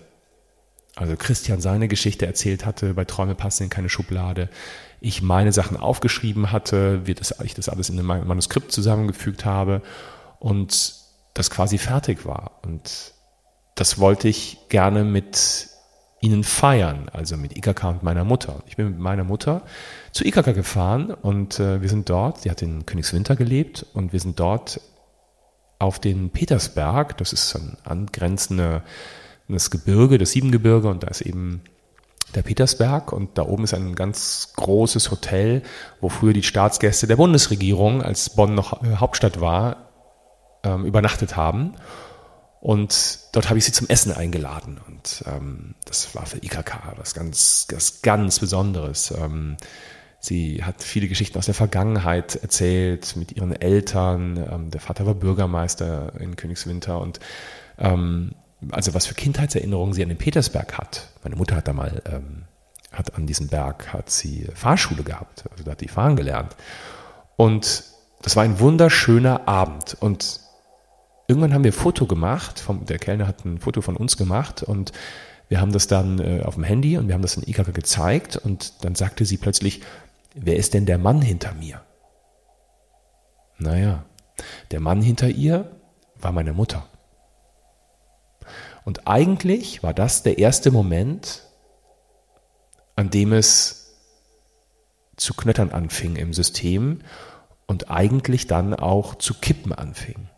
Also 0.96 1.16
Christian 1.16 1.62
seine 1.62 1.88
Geschichte 1.88 2.26
erzählt 2.26 2.66
hatte, 2.66 2.94
bei 2.94 3.06
Träume 3.06 3.36
passen 3.36 3.64
in 3.64 3.70
keine 3.70 3.90
Schublade 3.90 4.50
ich 5.00 5.22
meine 5.22 5.54
Sachen 5.54 5.78
aufgeschrieben 5.78 6.52
hatte, 6.52 7.06
wie 7.06 7.14
das, 7.14 7.36
ich 7.44 7.54
das 7.54 7.70
alles 7.70 7.90
in 7.90 8.00
einem 8.00 8.28
Manuskript 8.28 8.72
zusammengefügt 8.72 9.46
habe 9.46 9.82
und 10.40 10.96
das 11.34 11.50
quasi 11.50 11.78
fertig 11.78 12.26
war. 12.26 12.60
Und 12.64 13.14
das 13.78 14.00
wollte 14.00 14.28
ich 14.28 14.58
gerne 14.70 15.04
mit 15.04 15.70
ihnen 16.20 16.44
feiern, 16.44 17.10
also 17.14 17.38
mit 17.38 17.56
IKK 17.56 17.84
und 17.86 18.04
meiner 18.04 18.24
Mutter. 18.24 18.64
Ich 18.66 18.76
bin 18.76 18.90
mit 18.90 19.00
meiner 19.00 19.24
Mutter 19.24 19.62
zu 20.12 20.26
IKK 20.26 20.54
gefahren 20.54 21.12
und 21.12 21.60
äh, 21.60 21.82
wir 21.82 21.90
sind 21.90 22.10
dort, 22.10 22.42
sie 22.42 22.50
hat 22.50 22.62
in 22.64 22.86
Königswinter 22.86 23.36
gelebt 23.36 23.86
und 23.94 24.14
wir 24.14 24.20
sind 24.20 24.40
dort 24.40 24.82
auf 25.80 26.00
den 26.00 26.32
Petersberg, 26.32 27.18
das 27.18 27.34
ist 27.34 27.56
ein 27.56 27.78
angrenzende 27.84 28.82
das 29.48 29.70
Gebirge, 29.70 30.18
das 30.18 30.32
Siebengebirge 30.32 30.90
und 30.90 31.04
da 31.04 31.08
ist 31.08 31.22
eben 31.22 31.62
der 32.36 32.42
Petersberg 32.42 33.14
und 33.14 33.38
da 33.38 33.44
oben 33.44 33.64
ist 33.64 33.74
ein 33.74 33.96
ganz 33.96 34.54
großes 34.56 35.12
Hotel, 35.12 35.62
wo 36.02 36.10
früher 36.10 36.34
die 36.34 36.44
Staatsgäste 36.44 37.08
der 37.08 37.16
Bundesregierung, 37.16 38.02
als 38.02 38.32
Bonn 38.32 38.56
noch 38.56 38.84
äh, 38.84 38.96
Hauptstadt 38.98 39.40
war, 39.40 39.88
ähm, 40.64 40.84
übernachtet 40.84 41.38
haben. 41.38 41.76
Und 42.68 43.20
dort 43.32 43.48
habe 43.48 43.58
ich 43.58 43.64
sie 43.64 43.72
zum 43.72 43.88
Essen 43.88 44.12
eingeladen. 44.12 44.78
Und 44.86 45.24
ähm, 45.26 45.76
das 45.86 46.14
war 46.16 46.26
für 46.26 46.44
IKK 46.44 46.98
was 46.98 47.14
ganz, 47.14 47.66
was 47.72 48.02
ganz 48.02 48.40
Besonderes. 48.40 49.12
Ähm, 49.12 49.56
sie 50.20 50.66
hat 50.66 50.84
viele 50.84 51.08
Geschichten 51.08 51.38
aus 51.38 51.46
der 51.46 51.54
Vergangenheit 51.54 52.36
erzählt 52.36 53.16
mit 53.16 53.32
ihren 53.32 53.54
Eltern. 53.54 54.36
Ähm, 54.52 54.70
der 54.70 54.82
Vater 54.82 55.06
war 55.06 55.14
Bürgermeister 55.14 56.12
in 56.20 56.36
Königswinter 56.36 57.00
und 57.00 57.22
ähm, 57.78 58.36
also 58.72 58.94
was 58.94 59.06
für 59.06 59.16
Kindheitserinnerungen 59.16 59.94
sie 59.94 60.04
an 60.04 60.10
den 60.10 60.18
Petersberg 60.18 60.78
hat. 60.78 61.08
Meine 61.24 61.38
Mutter 61.38 61.56
hat 61.56 61.70
da 61.70 61.74
mal, 61.74 62.02
ähm, 62.06 62.44
hat 62.92 63.16
an 63.16 63.28
diesem 63.28 63.48
Berg, 63.48 63.94
hat 63.94 64.10
sie 64.10 64.46
Fahrschule 64.56 65.04
gehabt, 65.04 65.46
also 65.52 65.64
da 65.64 65.72
hat 65.72 65.80
die 65.80 65.88
fahren 65.88 66.18
gelernt. 66.18 66.58
Und 67.38 67.86
das 68.22 68.36
war 68.36 68.44
ein 68.44 68.60
wunderschöner 68.60 69.48
Abend 69.48 69.96
und 70.02 70.42
irgendwann 71.28 71.54
haben 71.54 71.64
wir 71.64 71.72
ein 71.72 71.74
Foto 71.74 72.06
gemacht, 72.06 72.60
vom, 72.60 72.86
der 72.86 73.00
Kellner 73.00 73.28
hat 73.28 73.46
ein 73.46 73.60
Foto 73.60 73.82
von 73.82 73.98
uns 73.98 74.18
gemacht 74.18 74.64
und 74.64 74.92
wir 75.50 75.62
haben 75.62 75.72
das 75.72 75.88
dann 75.88 76.20
äh, 76.20 76.42
auf 76.44 76.56
dem 76.56 76.64
Handy 76.64 76.98
und 76.98 77.08
wir 77.08 77.14
haben 77.14 77.22
das 77.22 77.38
in 77.38 77.48
IKK 77.48 77.74
gezeigt 77.74 78.38
und 78.38 78.84
dann 78.84 78.96
sagte 78.96 79.26
sie 79.26 79.38
plötzlich, 79.38 79.82
wer 80.34 80.56
ist 80.56 80.74
denn 80.74 80.86
der 80.86 80.98
Mann 80.98 81.22
hinter 81.22 81.54
mir? 81.54 81.82
Naja, 83.58 84.06
der 84.72 84.80
Mann 84.80 85.02
hinter 85.02 85.30
ihr 85.30 85.72
war 86.16 86.32
meine 86.32 86.54
Mutter. 86.54 86.86
Und 88.86 89.08
eigentlich 89.08 89.84
war 89.84 89.94
das 89.94 90.24
der 90.24 90.38
erste 90.38 90.72
Moment, 90.72 91.44
an 92.96 93.10
dem 93.10 93.34
es 93.34 93.96
zu 95.18 95.34
knöttern 95.34 95.72
anfing 95.72 96.16
im 96.16 96.34
System 96.34 97.00
und 97.66 97.90
eigentlich 97.92 98.48
dann 98.48 98.74
auch 98.74 99.16
zu 99.16 99.34
kippen 99.34 99.74
anfing. 99.74 100.30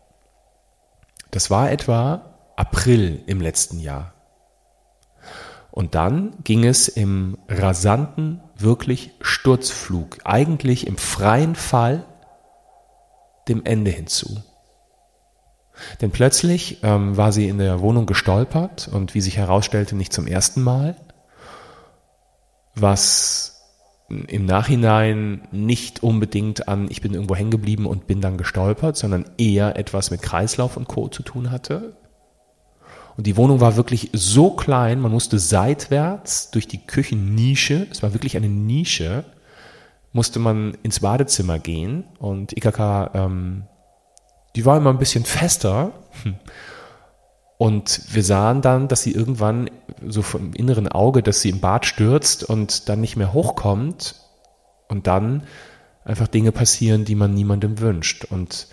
Das 1.30 1.50
war 1.50 1.70
etwa 1.70 2.52
April 2.56 3.22
im 3.26 3.40
letzten 3.40 3.80
Jahr. 3.80 4.14
Und 5.70 5.94
dann 5.94 6.34
ging 6.42 6.64
es 6.64 6.88
im 6.88 7.38
rasanten, 7.48 8.42
wirklich 8.56 9.12
Sturzflug, 9.20 10.18
eigentlich 10.24 10.86
im 10.86 10.96
freien 10.96 11.54
Fall, 11.54 12.04
dem 13.48 13.64
Ende 13.64 13.90
hinzu. 13.90 14.42
Denn 16.00 16.10
plötzlich 16.10 16.82
ähm, 16.82 17.16
war 17.16 17.32
sie 17.32 17.48
in 17.48 17.58
der 17.58 17.80
Wohnung 17.80 18.06
gestolpert 18.06 18.88
und 18.92 19.14
wie 19.14 19.20
sich 19.20 19.36
herausstellte, 19.36 19.96
nicht 19.96 20.12
zum 20.12 20.26
ersten 20.26 20.62
Mal, 20.62 20.96
was 22.74 23.59
im 24.10 24.44
Nachhinein 24.44 25.42
nicht 25.52 26.02
unbedingt 26.02 26.68
an, 26.68 26.88
ich 26.90 27.00
bin 27.00 27.14
irgendwo 27.14 27.36
hängen 27.36 27.50
geblieben 27.50 27.86
und 27.86 28.06
bin 28.06 28.20
dann 28.20 28.36
gestolpert, 28.36 28.96
sondern 28.96 29.24
eher 29.38 29.76
etwas 29.76 30.10
mit 30.10 30.20
Kreislauf 30.20 30.76
und 30.76 30.88
Co. 30.88 31.08
zu 31.08 31.22
tun 31.22 31.50
hatte. 31.50 31.96
Und 33.16 33.26
die 33.26 33.36
Wohnung 33.36 33.60
war 33.60 33.76
wirklich 33.76 34.10
so 34.12 34.50
klein, 34.50 35.00
man 35.00 35.12
musste 35.12 35.38
seitwärts 35.38 36.50
durch 36.50 36.66
die 36.66 36.84
Küchennische, 36.84 37.86
es 37.90 38.02
war 38.02 38.12
wirklich 38.14 38.36
eine 38.36 38.48
Nische, 38.48 39.24
musste 40.12 40.38
man 40.38 40.76
ins 40.82 41.00
Badezimmer 41.00 41.58
gehen 41.58 42.04
und 42.18 42.56
IKK 42.56 43.10
ähm, 43.14 43.64
die 44.56 44.64
war 44.64 44.76
immer 44.76 44.90
ein 44.90 44.98
bisschen 44.98 45.24
fester. 45.24 45.92
Und 47.60 48.00
wir 48.14 48.22
sahen 48.24 48.62
dann, 48.62 48.88
dass 48.88 49.02
sie 49.02 49.12
irgendwann 49.12 49.68
so 50.08 50.22
vom 50.22 50.54
inneren 50.54 50.88
Auge, 50.88 51.22
dass 51.22 51.42
sie 51.42 51.50
im 51.50 51.60
Bad 51.60 51.84
stürzt 51.84 52.42
und 52.42 52.88
dann 52.88 53.02
nicht 53.02 53.18
mehr 53.18 53.34
hochkommt 53.34 54.14
und 54.88 55.06
dann 55.06 55.42
einfach 56.02 56.26
Dinge 56.26 56.52
passieren, 56.52 57.04
die 57.04 57.14
man 57.14 57.34
niemandem 57.34 57.78
wünscht. 57.78 58.24
Und 58.24 58.68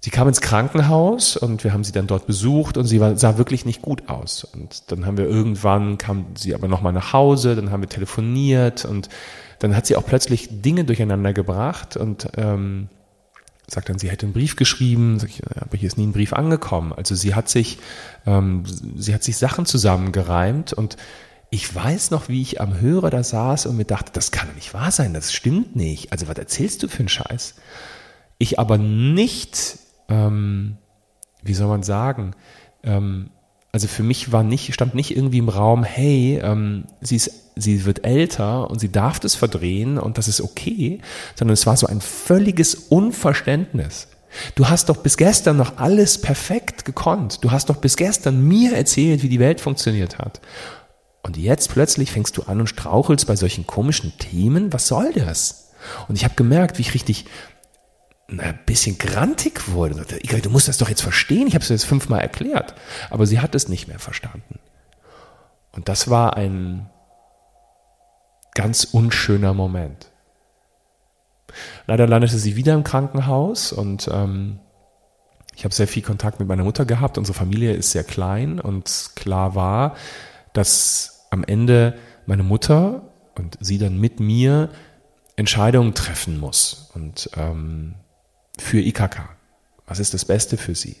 sie 0.00 0.10
kam 0.10 0.28
ins 0.28 0.42
Krankenhaus 0.42 1.38
und 1.38 1.64
wir 1.64 1.72
haben 1.72 1.82
sie 1.82 1.92
dann 1.92 2.06
dort 2.06 2.26
besucht 2.26 2.76
und 2.76 2.84
sie 2.84 3.00
war, 3.00 3.16
sah 3.16 3.38
wirklich 3.38 3.64
nicht 3.64 3.80
gut 3.80 4.10
aus. 4.10 4.44
Und 4.44 4.92
dann 4.92 5.06
haben 5.06 5.16
wir 5.16 5.24
irgendwann, 5.26 5.96
kam 5.96 6.26
sie 6.36 6.54
aber 6.54 6.68
nochmal 6.68 6.92
nach 6.92 7.14
Hause, 7.14 7.56
dann 7.56 7.70
haben 7.70 7.80
wir 7.80 7.88
telefoniert 7.88 8.84
und 8.84 9.08
dann 9.58 9.74
hat 9.74 9.86
sie 9.86 9.96
auch 9.96 10.04
plötzlich 10.04 10.60
Dinge 10.60 10.84
durcheinander 10.84 11.32
gebracht 11.32 11.96
und 11.96 12.28
ähm, 12.36 12.90
sagt 13.72 13.88
dann, 13.88 13.98
sie 13.98 14.10
hätte 14.10 14.26
einen 14.26 14.32
Brief 14.32 14.56
geschrieben, 14.56 15.18
ich, 15.26 15.42
aber 15.56 15.76
hier 15.76 15.86
ist 15.86 15.98
nie 15.98 16.06
ein 16.06 16.12
Brief 16.12 16.32
angekommen. 16.32 16.92
Also 16.92 17.14
sie 17.14 17.34
hat 17.34 17.48
sich, 17.48 17.78
ähm, 18.26 18.64
sie 18.96 19.14
hat 19.14 19.22
sich 19.22 19.36
Sachen 19.36 19.66
zusammengereimt 19.66 20.72
und 20.72 20.96
ich 21.50 21.72
weiß 21.74 22.10
noch, 22.12 22.28
wie 22.28 22.42
ich 22.42 22.60
am 22.60 22.80
Hörer 22.80 23.10
da 23.10 23.24
saß 23.24 23.66
und 23.66 23.76
mir 23.76 23.84
dachte, 23.84 24.12
das 24.12 24.30
kann 24.30 24.48
doch 24.48 24.54
nicht 24.54 24.72
wahr 24.72 24.90
sein, 24.90 25.14
das 25.14 25.32
stimmt 25.32 25.74
nicht. 25.74 26.12
Also 26.12 26.28
was 26.28 26.38
erzählst 26.38 26.82
du 26.82 26.88
für 26.88 27.00
einen 27.00 27.08
Scheiß? 27.08 27.56
Ich 28.38 28.58
aber 28.58 28.78
nicht, 28.78 29.78
ähm, 30.08 30.78
wie 31.42 31.54
soll 31.54 31.68
man 31.68 31.82
sagen, 31.82 32.34
ähm, 32.84 33.30
also 33.72 33.86
für 33.86 34.02
mich 34.02 34.32
war 34.32 34.42
nicht, 34.42 34.74
stand 34.74 34.94
nicht 34.94 35.16
irgendwie 35.16 35.38
im 35.38 35.48
Raum, 35.48 35.84
hey, 35.84 36.40
ähm, 36.42 36.84
sie 37.00 37.16
ist, 37.16 37.30
sie 37.56 37.84
wird 37.84 38.04
älter 38.04 38.68
und 38.70 38.80
sie 38.80 38.90
darf 38.90 39.20
das 39.20 39.34
verdrehen 39.34 39.98
und 39.98 40.18
das 40.18 40.26
ist 40.26 40.40
okay, 40.40 41.00
sondern 41.36 41.54
es 41.54 41.66
war 41.66 41.76
so 41.76 41.86
ein 41.86 42.00
völliges 42.00 42.74
Unverständnis. 42.74 44.08
Du 44.54 44.68
hast 44.68 44.88
doch 44.88 44.98
bis 44.98 45.16
gestern 45.16 45.56
noch 45.56 45.78
alles 45.78 46.20
perfekt 46.20 46.84
gekonnt. 46.84 47.42
Du 47.42 47.50
hast 47.50 47.68
doch 47.68 47.76
bis 47.76 47.96
gestern 47.96 48.42
mir 48.42 48.76
erzählt, 48.76 49.22
wie 49.22 49.28
die 49.28 49.40
Welt 49.40 49.60
funktioniert 49.60 50.18
hat. 50.18 50.40
Und 51.22 51.36
jetzt 51.36 51.70
plötzlich 51.70 52.12
fängst 52.12 52.36
du 52.36 52.42
an 52.44 52.60
und 52.60 52.68
strauchelst 52.68 53.26
bei 53.26 53.36
solchen 53.36 53.66
komischen 53.66 54.12
Themen. 54.18 54.72
Was 54.72 54.86
soll 54.86 55.12
das? 55.12 55.72
Und 56.08 56.16
ich 56.16 56.24
habe 56.24 56.34
gemerkt, 56.34 56.78
wie 56.78 56.82
ich 56.82 56.94
richtig 56.94 57.26
ein 58.38 58.58
bisschen 58.66 58.98
grantig 58.98 59.72
wurde. 59.72 60.04
Du 60.42 60.50
musst 60.50 60.68
das 60.68 60.78
doch 60.78 60.88
jetzt 60.88 61.02
verstehen, 61.02 61.46
ich 61.46 61.54
habe 61.54 61.62
es 61.62 61.68
jetzt 61.68 61.86
fünfmal 61.86 62.20
erklärt. 62.20 62.74
Aber 63.08 63.26
sie 63.26 63.40
hat 63.40 63.54
es 63.54 63.68
nicht 63.68 63.88
mehr 63.88 63.98
verstanden. 63.98 64.60
Und 65.72 65.88
das 65.88 66.10
war 66.10 66.36
ein 66.36 66.90
ganz 68.54 68.84
unschöner 68.84 69.54
Moment. 69.54 70.10
Leider 71.86 72.06
landete 72.06 72.38
sie 72.38 72.56
wieder 72.56 72.74
im 72.74 72.84
Krankenhaus 72.84 73.72
und 73.72 74.08
ähm, 74.12 74.60
ich 75.56 75.64
habe 75.64 75.74
sehr 75.74 75.88
viel 75.88 76.02
Kontakt 76.02 76.38
mit 76.38 76.48
meiner 76.48 76.64
Mutter 76.64 76.84
gehabt. 76.84 77.18
Unsere 77.18 77.36
Familie 77.36 77.72
ist 77.72 77.90
sehr 77.90 78.04
klein 78.04 78.60
und 78.60 79.10
klar 79.16 79.54
war, 79.54 79.96
dass 80.52 81.26
am 81.30 81.44
Ende 81.44 81.98
meine 82.26 82.42
Mutter 82.42 83.02
und 83.36 83.58
sie 83.60 83.78
dann 83.78 83.98
mit 83.98 84.20
mir 84.20 84.70
Entscheidungen 85.36 85.94
treffen 85.94 86.38
muss 86.38 86.90
und 86.94 87.30
ähm, 87.36 87.94
für 88.60 88.78
IKK. 88.78 89.28
Was 89.86 89.98
ist 89.98 90.14
das 90.14 90.24
Beste 90.24 90.56
für 90.56 90.74
sie? 90.74 90.96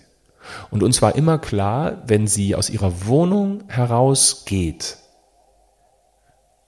Und 0.70 0.82
uns 0.82 1.02
war 1.02 1.14
immer 1.14 1.38
klar, 1.38 2.02
wenn 2.06 2.26
sie 2.26 2.54
aus 2.54 2.70
ihrer 2.70 3.06
Wohnung 3.06 3.64
herausgeht, 3.68 4.96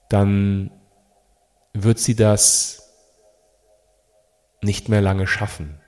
dann 0.09 0.71
wird 1.73 1.99
sie 1.99 2.15
das 2.15 2.89
nicht 4.61 4.89
mehr 4.89 5.01
lange 5.01 5.27
schaffen. 5.27 5.79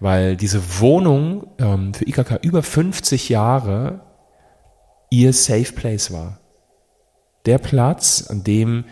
Weil 0.00 0.36
diese 0.36 0.80
Wohnung 0.80 1.48
ähm, 1.58 1.92
für 1.94 2.06
IKK 2.08 2.38
über 2.42 2.62
50 2.62 3.28
Jahre 3.28 4.00
ihr 5.10 5.32
Safe 5.32 5.72
Place 5.72 6.12
war. 6.12 6.38
Der 7.46 7.58
Platz, 7.58 8.26
an 8.28 8.44
dem 8.44 8.84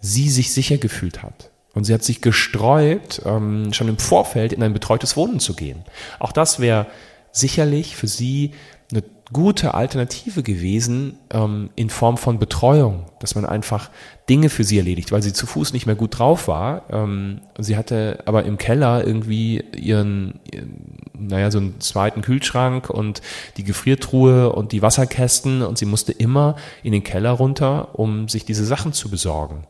sie 0.00 0.28
sich 0.28 0.52
sicher 0.52 0.78
gefühlt 0.78 1.22
hat. 1.22 1.51
Und 1.74 1.84
sie 1.84 1.94
hat 1.94 2.02
sich 2.02 2.20
gesträubt, 2.20 3.22
ähm, 3.24 3.72
schon 3.72 3.88
im 3.88 3.98
Vorfeld 3.98 4.52
in 4.52 4.62
ein 4.62 4.72
betreutes 4.72 5.16
Wohnen 5.16 5.40
zu 5.40 5.54
gehen. 5.54 5.84
Auch 6.18 6.32
das 6.32 6.60
wäre 6.60 6.86
sicherlich 7.30 7.96
für 7.96 8.08
sie 8.08 8.52
eine 8.90 9.02
gute 9.32 9.72
Alternative 9.72 10.42
gewesen 10.42 11.18
ähm, 11.30 11.70
in 11.74 11.88
Form 11.88 12.18
von 12.18 12.38
Betreuung, 12.38 13.06
dass 13.20 13.34
man 13.34 13.46
einfach 13.46 13.90
Dinge 14.28 14.50
für 14.50 14.64
sie 14.64 14.76
erledigt, 14.76 15.10
weil 15.10 15.22
sie 15.22 15.32
zu 15.32 15.46
Fuß 15.46 15.72
nicht 15.72 15.86
mehr 15.86 15.94
gut 15.94 16.18
drauf 16.18 16.48
war. 16.48 16.84
Ähm, 16.90 17.40
sie 17.58 17.78
hatte 17.78 18.22
aber 18.26 18.44
im 18.44 18.58
Keller 18.58 19.06
irgendwie 19.06 19.64
ihren, 19.74 20.40
ihren, 20.52 20.98
naja, 21.14 21.50
so 21.50 21.58
einen 21.58 21.80
zweiten 21.80 22.20
Kühlschrank 22.20 22.90
und 22.90 23.22
die 23.56 23.64
Gefriertruhe 23.64 24.52
und 24.52 24.72
die 24.72 24.82
Wasserkästen 24.82 25.62
und 25.62 25.78
sie 25.78 25.86
musste 25.86 26.12
immer 26.12 26.56
in 26.82 26.92
den 26.92 27.02
Keller 27.02 27.30
runter, 27.30 27.98
um 27.98 28.28
sich 28.28 28.44
diese 28.44 28.66
Sachen 28.66 28.92
zu 28.92 29.08
besorgen. 29.08 29.66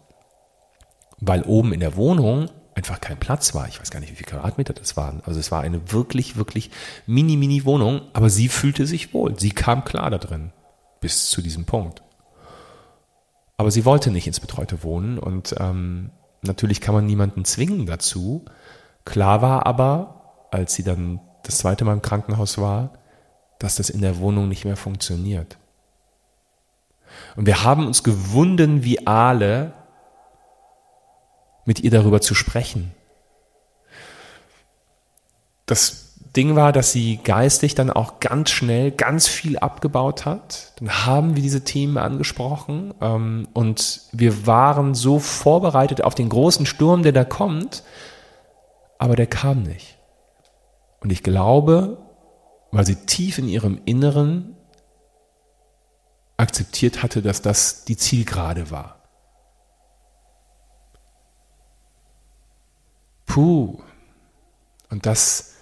Weil 1.24 1.42
oben 1.42 1.72
in 1.72 1.78
der 1.78 1.94
Wohnung 1.94 2.50
einfach 2.74 3.00
kein 3.00 3.18
Platz 3.18 3.54
war. 3.54 3.68
Ich 3.68 3.80
weiß 3.80 3.90
gar 3.90 4.00
nicht, 4.00 4.10
wie 4.10 4.16
viele 4.16 4.30
Quadratmeter 4.30 4.72
das 4.72 4.96
waren. 4.96 5.22
Also 5.24 5.38
es 5.38 5.52
war 5.52 5.60
eine 5.60 5.92
wirklich, 5.92 6.36
wirklich 6.36 6.70
mini, 7.06 7.36
mini 7.36 7.64
Wohnung, 7.64 8.02
aber 8.12 8.28
sie 8.28 8.48
fühlte 8.48 8.86
sich 8.86 9.14
wohl. 9.14 9.38
Sie 9.38 9.50
kam 9.50 9.84
klar 9.84 10.10
da 10.10 10.18
drin. 10.18 10.52
Bis 11.00 11.30
zu 11.30 11.42
diesem 11.42 11.64
Punkt. 11.64 12.02
Aber 13.56 13.70
sie 13.70 13.84
wollte 13.84 14.10
nicht 14.10 14.26
ins 14.26 14.40
betreute 14.40 14.82
Wohnen 14.82 15.18
und 15.18 15.54
ähm, 15.58 16.10
natürlich 16.42 16.80
kann 16.80 16.94
man 16.94 17.06
niemanden 17.06 17.44
zwingen 17.44 17.86
dazu. 17.86 18.44
Klar 19.04 19.42
war 19.42 19.66
aber, 19.66 20.48
als 20.50 20.74
sie 20.74 20.82
dann 20.82 21.20
das 21.44 21.58
zweite 21.58 21.84
Mal 21.84 21.92
im 21.92 22.02
Krankenhaus 22.02 22.58
war, 22.58 22.94
dass 23.60 23.76
das 23.76 23.90
in 23.90 24.00
der 24.00 24.18
Wohnung 24.18 24.48
nicht 24.48 24.64
mehr 24.64 24.76
funktioniert. 24.76 25.58
Und 27.36 27.46
wir 27.46 27.62
haben 27.62 27.86
uns 27.86 28.02
gewunden 28.02 28.82
wie 28.82 29.06
Aale, 29.06 29.74
mit 31.64 31.80
ihr 31.80 31.90
darüber 31.90 32.20
zu 32.20 32.34
sprechen. 32.34 32.92
Das 35.66 36.02
Ding 36.36 36.56
war, 36.56 36.72
dass 36.72 36.92
sie 36.92 37.18
geistig 37.22 37.74
dann 37.74 37.90
auch 37.90 38.20
ganz 38.20 38.50
schnell 38.50 38.90
ganz 38.90 39.28
viel 39.28 39.58
abgebaut 39.58 40.24
hat. 40.24 40.72
Dann 40.78 41.04
haben 41.06 41.36
wir 41.36 41.42
diese 41.42 41.62
Themen 41.62 41.98
angesprochen 41.98 42.94
ähm, 43.00 43.48
und 43.52 44.02
wir 44.12 44.46
waren 44.46 44.94
so 44.94 45.18
vorbereitet 45.18 46.02
auf 46.02 46.14
den 46.14 46.30
großen 46.30 46.64
Sturm, 46.64 47.02
der 47.02 47.12
da 47.12 47.24
kommt, 47.24 47.82
aber 48.98 49.14
der 49.14 49.26
kam 49.26 49.62
nicht. 49.62 49.98
Und 51.00 51.12
ich 51.12 51.22
glaube, 51.22 51.98
weil 52.70 52.86
sie 52.86 52.96
tief 52.96 53.38
in 53.38 53.48
ihrem 53.48 53.80
Inneren 53.84 54.56
akzeptiert 56.38 57.02
hatte, 57.02 57.20
dass 57.20 57.42
das 57.42 57.84
die 57.84 57.96
Zielgerade 57.96 58.70
war. 58.70 59.01
Puh. 63.32 63.78
Und 64.90 65.06
das 65.06 65.54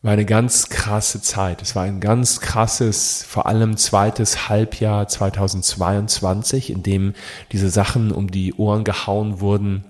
war 0.00 0.12
eine 0.12 0.24
ganz 0.24 0.68
krasse 0.68 1.20
Zeit. 1.20 1.62
Es 1.62 1.74
war 1.74 1.82
ein 1.82 1.98
ganz 1.98 2.40
krasses, 2.40 3.24
vor 3.24 3.46
allem 3.46 3.76
zweites 3.76 4.48
Halbjahr 4.48 5.08
2022, 5.08 6.70
in 6.70 6.84
dem 6.84 7.14
diese 7.50 7.70
Sachen 7.70 8.12
um 8.12 8.30
die 8.30 8.54
Ohren 8.54 8.84
gehauen 8.84 9.40
wurden 9.40 9.84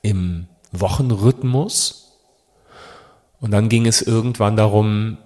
im 0.00 0.46
Wochenrhythmus. 0.70 2.18
Und 3.40 3.50
dann 3.50 3.68
ging 3.68 3.84
es 3.84 4.00
irgendwann 4.00 4.56
darum, 4.56 5.18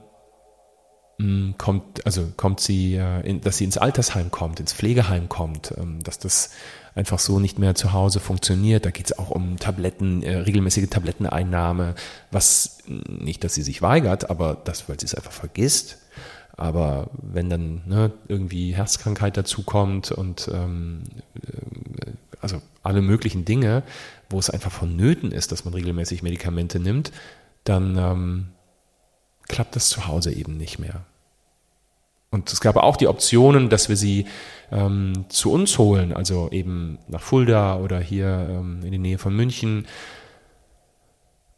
kommt, 1.56 2.04
also 2.04 2.30
kommt 2.36 2.60
sie, 2.60 2.96
äh, 2.96 3.38
dass 3.40 3.58
sie 3.58 3.64
ins 3.64 3.78
Altersheim 3.78 4.30
kommt, 4.30 4.60
ins 4.60 4.72
Pflegeheim 4.72 5.28
kommt, 5.28 5.72
ähm, 5.78 6.02
dass 6.02 6.18
das 6.18 6.50
einfach 6.94 7.18
so 7.18 7.40
nicht 7.40 7.58
mehr 7.58 7.74
zu 7.74 7.92
Hause 7.92 8.20
funktioniert. 8.20 8.84
Da 8.84 8.90
geht 8.90 9.06
es 9.06 9.18
auch 9.18 9.30
um 9.30 9.58
Tabletten, 9.58 10.22
äh, 10.22 10.36
regelmäßige 10.38 10.88
Tabletteneinnahme, 10.88 11.94
was 12.30 12.78
nicht, 12.86 13.44
dass 13.44 13.54
sie 13.54 13.62
sich 13.62 13.82
weigert, 13.82 14.28
aber 14.30 14.56
das, 14.64 14.88
weil 14.88 15.00
sie 15.00 15.06
es 15.06 15.14
einfach 15.14 15.32
vergisst. 15.32 15.98
Aber 16.56 17.10
wenn 17.20 17.50
dann 17.50 17.82
ne, 17.86 18.12
irgendwie 18.28 18.74
Herzkrankheit 18.74 19.36
dazukommt 19.36 20.10
und 20.10 20.50
ähm, 20.52 21.02
äh, 21.34 22.12
also 22.40 22.60
alle 22.82 23.02
möglichen 23.02 23.44
Dinge, 23.44 23.82
wo 24.30 24.38
es 24.38 24.50
einfach 24.50 24.72
vonnöten 24.72 25.32
ist, 25.32 25.52
dass 25.52 25.64
man 25.64 25.74
regelmäßig 25.74 26.22
Medikamente 26.22 26.78
nimmt, 26.78 27.12
dann 27.64 27.96
ähm, 27.98 28.48
klappt 29.48 29.76
das 29.76 29.88
zu 29.88 30.06
Hause 30.06 30.32
eben 30.32 30.56
nicht 30.56 30.78
mehr. 30.78 31.04
Und 32.30 32.52
es 32.52 32.60
gab 32.60 32.76
auch 32.76 32.96
die 32.96 33.08
Optionen, 33.08 33.70
dass 33.70 33.88
wir 33.88 33.96
sie 33.96 34.26
ähm, 34.70 35.24
zu 35.28 35.52
uns 35.52 35.78
holen, 35.78 36.12
also 36.12 36.50
eben 36.50 36.98
nach 37.08 37.22
Fulda 37.22 37.78
oder 37.78 38.00
hier 38.00 38.48
ähm, 38.50 38.82
in 38.84 38.92
die 38.92 38.98
Nähe 38.98 39.18
von 39.18 39.34
München. 39.34 39.86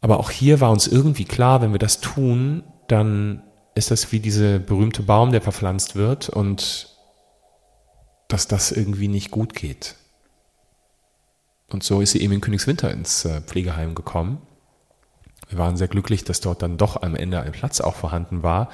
Aber 0.01 0.19
auch 0.19 0.29
hier 0.29 0.61
war 0.61 0.71
uns 0.71 0.87
irgendwie 0.87 1.25
klar, 1.25 1.61
wenn 1.61 1.71
wir 1.71 1.79
das 1.79 1.99
tun, 1.99 2.63
dann 2.87 3.43
ist 3.75 3.91
das 3.91 4.11
wie 4.11 4.19
dieser 4.19 4.59
berühmte 4.59 5.03
Baum, 5.03 5.31
der 5.31 5.41
verpflanzt 5.41 5.95
wird 5.95 6.29
und 6.29 6.95
dass 8.27 8.47
das 8.47 8.71
irgendwie 8.71 9.07
nicht 9.07 9.31
gut 9.31 9.55
geht. 9.55 9.95
Und 11.69 11.83
so 11.83 12.01
ist 12.01 12.11
sie 12.11 12.21
eben 12.21 12.33
in 12.33 12.41
Königswinter 12.41 12.91
ins 12.91 13.25
äh, 13.25 13.41
Pflegeheim 13.41 13.95
gekommen. 13.95 14.41
Wir 15.49 15.57
waren 15.57 15.75
sehr 15.77 15.87
glücklich, 15.87 16.23
dass 16.23 16.39
dort 16.39 16.61
dann 16.61 16.77
doch 16.77 17.01
am 17.01 17.15
Ende 17.15 17.41
ein 17.41 17.51
Platz 17.51 17.81
auch 17.81 17.95
vorhanden 17.95 18.43
war 18.43 18.69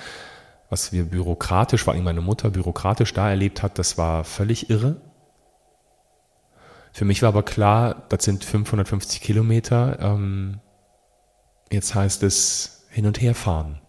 was 0.69 0.91
wir 0.91 1.05
bürokratisch, 1.05 1.83
vor 1.83 1.93
allem 1.93 2.03
meine 2.03 2.21
Mutter 2.21 2.49
bürokratisch 2.49 3.13
da 3.13 3.29
erlebt 3.29 3.63
hat, 3.63 3.77
das 3.79 3.97
war 3.97 4.23
völlig 4.23 4.69
irre. 4.69 4.97
Für 6.91 7.05
mich 7.05 7.21
war 7.21 7.29
aber 7.29 7.43
klar, 7.43 8.03
das 8.09 8.23
sind 8.23 8.43
550 8.43 9.21
Kilometer. 9.21 9.99
Ähm, 9.99 10.59
jetzt 11.71 11.93
heißt 11.93 12.23
es 12.23 12.85
hin 12.89 13.05
und 13.05 13.21
her 13.21 13.35
fahren. 13.35 13.79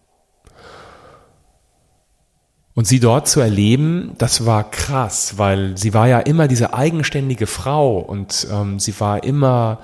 Und 2.75 2.87
sie 2.87 3.01
dort 3.01 3.27
zu 3.27 3.41
erleben, 3.41 4.13
das 4.19 4.45
war 4.45 4.71
krass, 4.71 5.39
weil 5.39 5.79
sie 5.79 5.95
war 5.95 6.09
ja 6.09 6.19
immer 6.19 6.47
diese 6.47 6.75
eigenständige 6.75 7.47
Frau 7.47 7.99
und 7.99 8.47
ähm, 8.51 8.79
sie 8.79 8.99
war 9.01 9.25
immer 9.25 9.81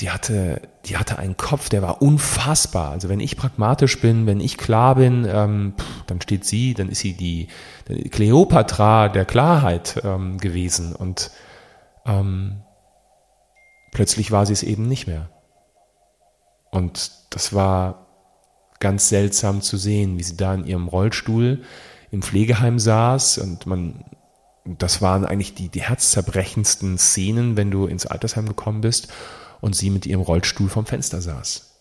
die 0.00 0.10
hatte, 0.10 0.60
die 0.84 0.98
hatte 0.98 1.18
einen 1.18 1.36
Kopf, 1.36 1.68
der 1.70 1.80
war 1.80 2.02
unfassbar. 2.02 2.90
Also 2.90 3.08
wenn 3.08 3.20
ich 3.20 3.36
pragmatisch 3.36 4.00
bin, 4.00 4.26
wenn 4.26 4.40
ich 4.40 4.58
klar 4.58 4.96
bin, 4.96 5.26
ähm, 5.28 5.74
dann 6.06 6.20
steht 6.20 6.44
sie, 6.44 6.74
dann 6.74 6.90
ist 6.90 7.00
sie 7.00 7.14
die, 7.14 7.48
die 7.88 8.10
Kleopatra 8.10 9.08
der 9.08 9.24
Klarheit 9.24 10.02
ähm, 10.04 10.36
gewesen 10.36 10.94
und 10.94 11.30
ähm, 12.04 12.62
plötzlich 13.92 14.30
war 14.30 14.44
sie 14.44 14.52
es 14.52 14.62
eben 14.62 14.86
nicht 14.86 15.06
mehr. 15.06 15.30
Und 16.70 17.10
das 17.30 17.54
war 17.54 18.06
ganz 18.80 19.08
seltsam 19.08 19.62
zu 19.62 19.78
sehen, 19.78 20.18
wie 20.18 20.22
sie 20.22 20.36
da 20.36 20.52
in 20.54 20.66
ihrem 20.66 20.88
Rollstuhl 20.88 21.62
im 22.10 22.20
Pflegeheim 22.20 22.78
saß 22.78 23.38
und 23.38 23.66
man, 23.66 24.04
das 24.66 25.00
waren 25.00 25.24
eigentlich 25.24 25.54
die, 25.54 25.70
die 25.70 25.82
herzzerbrechendsten 25.82 26.98
Szenen, 26.98 27.56
wenn 27.56 27.70
du 27.70 27.86
ins 27.86 28.04
Altersheim 28.04 28.46
gekommen 28.46 28.82
bist 28.82 29.08
und 29.60 29.74
sie 29.74 29.90
mit 29.90 30.06
ihrem 30.06 30.20
Rollstuhl 30.20 30.68
vom 30.68 30.86
Fenster 30.86 31.20
saß 31.20 31.76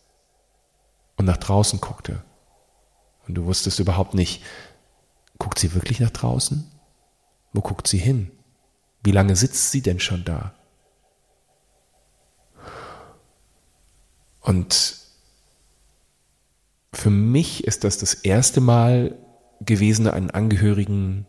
und 1.18 1.26
nach 1.26 1.38
draußen 1.38 1.80
guckte. 1.80 2.24
Und 3.28 3.36
du 3.36 3.46
wusstest 3.46 3.80
überhaupt 3.80 4.14
nicht, 4.14 4.44
guckt 5.38 5.60
sie 5.60 5.74
wirklich 5.74 6.00
nach 6.00 6.12
draußen? 6.12 6.70
Wo 7.54 7.62
guckt 7.62 7.88
sie 7.88 7.98
hin? 7.98 8.32
Wie 9.04 9.12
lange 9.12 9.36
sitzt 9.36 9.72
sie 9.72 9.82
denn 9.82 10.00
schon 10.00 10.24
da? 10.26 10.54
Und 14.42 14.98
für 16.94 17.10
mich 17.10 17.66
ist 17.66 17.84
das 17.84 17.98
das 17.98 18.14
erste 18.14 18.62
Mal 18.62 19.18
gewesen, 19.62 20.08
einen 20.08 20.32
Angehörigen 20.32 21.26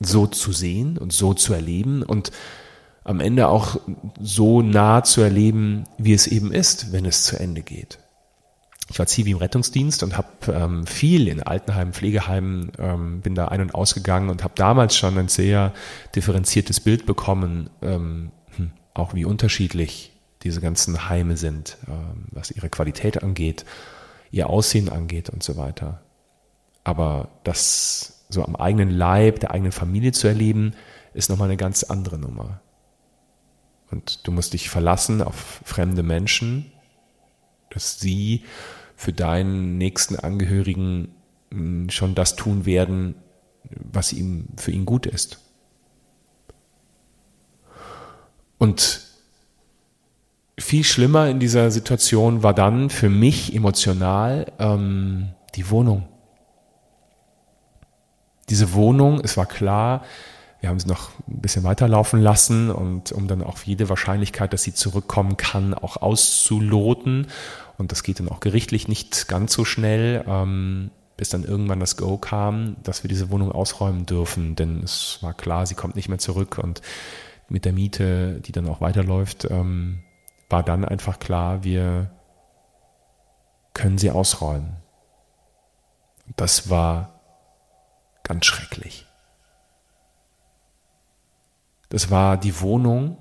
so 0.00 0.26
zu 0.26 0.52
sehen 0.52 0.98
und 0.98 1.12
so 1.12 1.34
zu 1.34 1.52
erleben 1.52 2.02
und 2.02 2.30
am 3.04 3.20
Ende 3.20 3.48
auch 3.48 3.80
so 4.20 4.62
nah 4.62 5.02
zu 5.02 5.20
erleben, 5.20 5.84
wie 5.98 6.12
es 6.12 6.26
eben 6.26 6.52
ist, 6.52 6.92
wenn 6.92 7.04
es 7.04 7.24
zu 7.24 7.38
Ende 7.38 7.62
geht. 7.62 7.98
Ich 8.88 8.98
war 8.98 9.06
Zivi 9.06 9.30
im 9.30 9.38
Rettungsdienst 9.38 10.02
und 10.02 10.16
habe 10.16 10.28
ähm, 10.52 10.86
viel 10.86 11.28
in 11.28 11.42
Altenheimen, 11.42 11.94
Pflegeheimen, 11.94 12.72
ähm, 12.78 13.20
bin 13.22 13.34
da 13.34 13.48
ein- 13.48 13.62
und 13.62 13.74
ausgegangen 13.74 14.28
und 14.28 14.44
habe 14.44 14.54
damals 14.56 14.96
schon 14.96 15.16
ein 15.18 15.28
sehr 15.28 15.72
differenziertes 16.14 16.80
Bild 16.80 17.06
bekommen, 17.06 17.70
ähm, 17.80 18.32
hm, 18.56 18.72
auch 18.92 19.14
wie 19.14 19.24
unterschiedlich 19.24 20.12
diese 20.42 20.60
ganzen 20.60 21.08
Heime 21.08 21.36
sind, 21.36 21.78
ähm, 21.88 22.26
was 22.32 22.50
ihre 22.50 22.68
Qualität 22.68 23.22
angeht, 23.22 23.64
ihr 24.30 24.50
Aussehen 24.50 24.88
angeht 24.88 25.30
und 25.30 25.42
so 25.42 25.56
weiter. 25.56 26.02
Aber 26.84 27.28
das 27.44 28.24
so 28.28 28.44
am 28.44 28.56
eigenen 28.56 28.90
Leib, 28.90 29.40
der 29.40 29.52
eigenen 29.52 29.72
Familie 29.72 30.12
zu 30.12 30.26
erleben, 30.26 30.74
ist 31.14 31.30
nochmal 31.30 31.48
eine 31.48 31.56
ganz 31.56 31.84
andere 31.84 32.18
Nummer. 32.18 32.60
Und 33.92 34.26
du 34.26 34.32
musst 34.32 34.54
dich 34.54 34.70
verlassen 34.70 35.22
auf 35.22 35.60
fremde 35.64 36.02
Menschen, 36.02 36.72
dass 37.70 38.00
sie 38.00 38.42
für 38.96 39.12
deinen 39.12 39.76
nächsten 39.76 40.16
Angehörigen 40.16 41.14
hm, 41.50 41.90
schon 41.90 42.14
das 42.14 42.34
tun 42.34 42.64
werden, 42.64 43.14
was 43.70 44.12
ihm 44.12 44.46
für 44.56 44.70
ihn 44.70 44.86
gut 44.86 45.06
ist. 45.06 45.40
Und 48.58 49.00
viel 50.58 50.84
schlimmer 50.84 51.28
in 51.28 51.38
dieser 51.40 51.70
Situation 51.70 52.42
war 52.42 52.54
dann 52.54 52.88
für 52.88 53.10
mich 53.10 53.54
emotional 53.54 54.52
ähm, 54.58 55.30
die 55.54 55.68
Wohnung. 55.68 56.08
Diese 58.48 58.72
Wohnung, 58.72 59.20
es 59.20 59.36
war 59.36 59.46
klar, 59.46 60.04
wir 60.62 60.68
haben 60.68 60.78
sie 60.78 60.86
noch 60.86 61.10
ein 61.28 61.40
bisschen 61.40 61.64
weiterlaufen 61.64 62.22
lassen 62.22 62.70
und 62.70 63.10
um 63.10 63.26
dann 63.26 63.42
auch 63.42 63.58
jede 63.64 63.88
Wahrscheinlichkeit, 63.88 64.52
dass 64.52 64.62
sie 64.62 64.72
zurückkommen 64.72 65.36
kann, 65.36 65.74
auch 65.74 65.96
auszuloten. 65.96 67.26
Und 67.78 67.90
das 67.90 68.04
geht 68.04 68.20
dann 68.20 68.28
auch 68.28 68.38
gerichtlich 68.38 68.86
nicht 68.86 69.26
ganz 69.26 69.52
so 69.52 69.64
schnell, 69.64 70.24
ähm, 70.24 70.92
bis 71.16 71.30
dann 71.30 71.42
irgendwann 71.42 71.80
das 71.80 71.96
Go 71.96 72.16
kam, 72.16 72.76
dass 72.84 73.02
wir 73.02 73.08
diese 73.08 73.32
Wohnung 73.32 73.50
ausräumen 73.50 74.06
dürfen. 74.06 74.54
Denn 74.54 74.84
es 74.84 75.18
war 75.20 75.34
klar, 75.34 75.66
sie 75.66 75.74
kommt 75.74 75.96
nicht 75.96 76.08
mehr 76.08 76.18
zurück 76.18 76.58
und 76.62 76.80
mit 77.48 77.64
der 77.64 77.72
Miete, 77.72 78.40
die 78.40 78.52
dann 78.52 78.68
auch 78.68 78.80
weiterläuft, 78.80 79.48
ähm, 79.50 80.04
war 80.48 80.62
dann 80.62 80.84
einfach 80.84 81.18
klar, 81.18 81.64
wir 81.64 82.12
können 83.74 83.98
sie 83.98 84.12
ausräumen. 84.12 84.76
Das 86.36 86.70
war 86.70 87.20
ganz 88.22 88.46
schrecklich. 88.46 89.06
Das 91.92 92.10
war 92.10 92.38
die 92.38 92.58
Wohnung, 92.62 93.18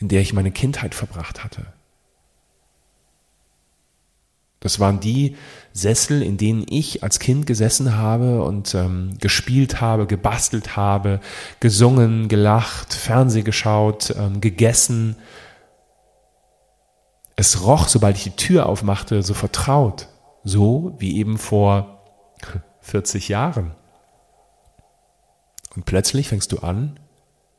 in 0.00 0.08
der 0.08 0.20
ich 0.20 0.32
meine 0.32 0.50
Kindheit 0.50 0.92
verbracht 0.92 1.44
hatte. 1.44 1.72
Das 4.58 4.80
waren 4.80 4.98
die 4.98 5.36
Sessel, 5.72 6.22
in 6.22 6.36
denen 6.36 6.66
ich 6.68 7.04
als 7.04 7.20
Kind 7.20 7.46
gesessen 7.46 7.96
habe 7.96 8.42
und 8.42 8.74
ähm, 8.74 9.16
gespielt 9.20 9.80
habe, 9.80 10.08
gebastelt 10.08 10.76
habe, 10.76 11.20
gesungen, 11.60 12.26
gelacht, 12.26 12.94
Fernseh 12.94 13.42
geschaut, 13.42 14.12
ähm, 14.18 14.40
gegessen. 14.40 15.14
Es 17.36 17.62
roch, 17.62 17.86
sobald 17.86 18.16
ich 18.16 18.24
die 18.24 18.30
Tür 18.30 18.66
aufmachte, 18.66 19.22
so 19.22 19.34
vertraut, 19.34 20.08
so 20.42 20.96
wie 20.98 21.16
eben 21.16 21.38
vor 21.38 22.02
40 22.80 23.28
Jahren. 23.28 23.76
Und 25.76 25.84
plötzlich 25.84 26.28
fängst 26.28 26.52
du 26.52 26.58
an 26.58 26.98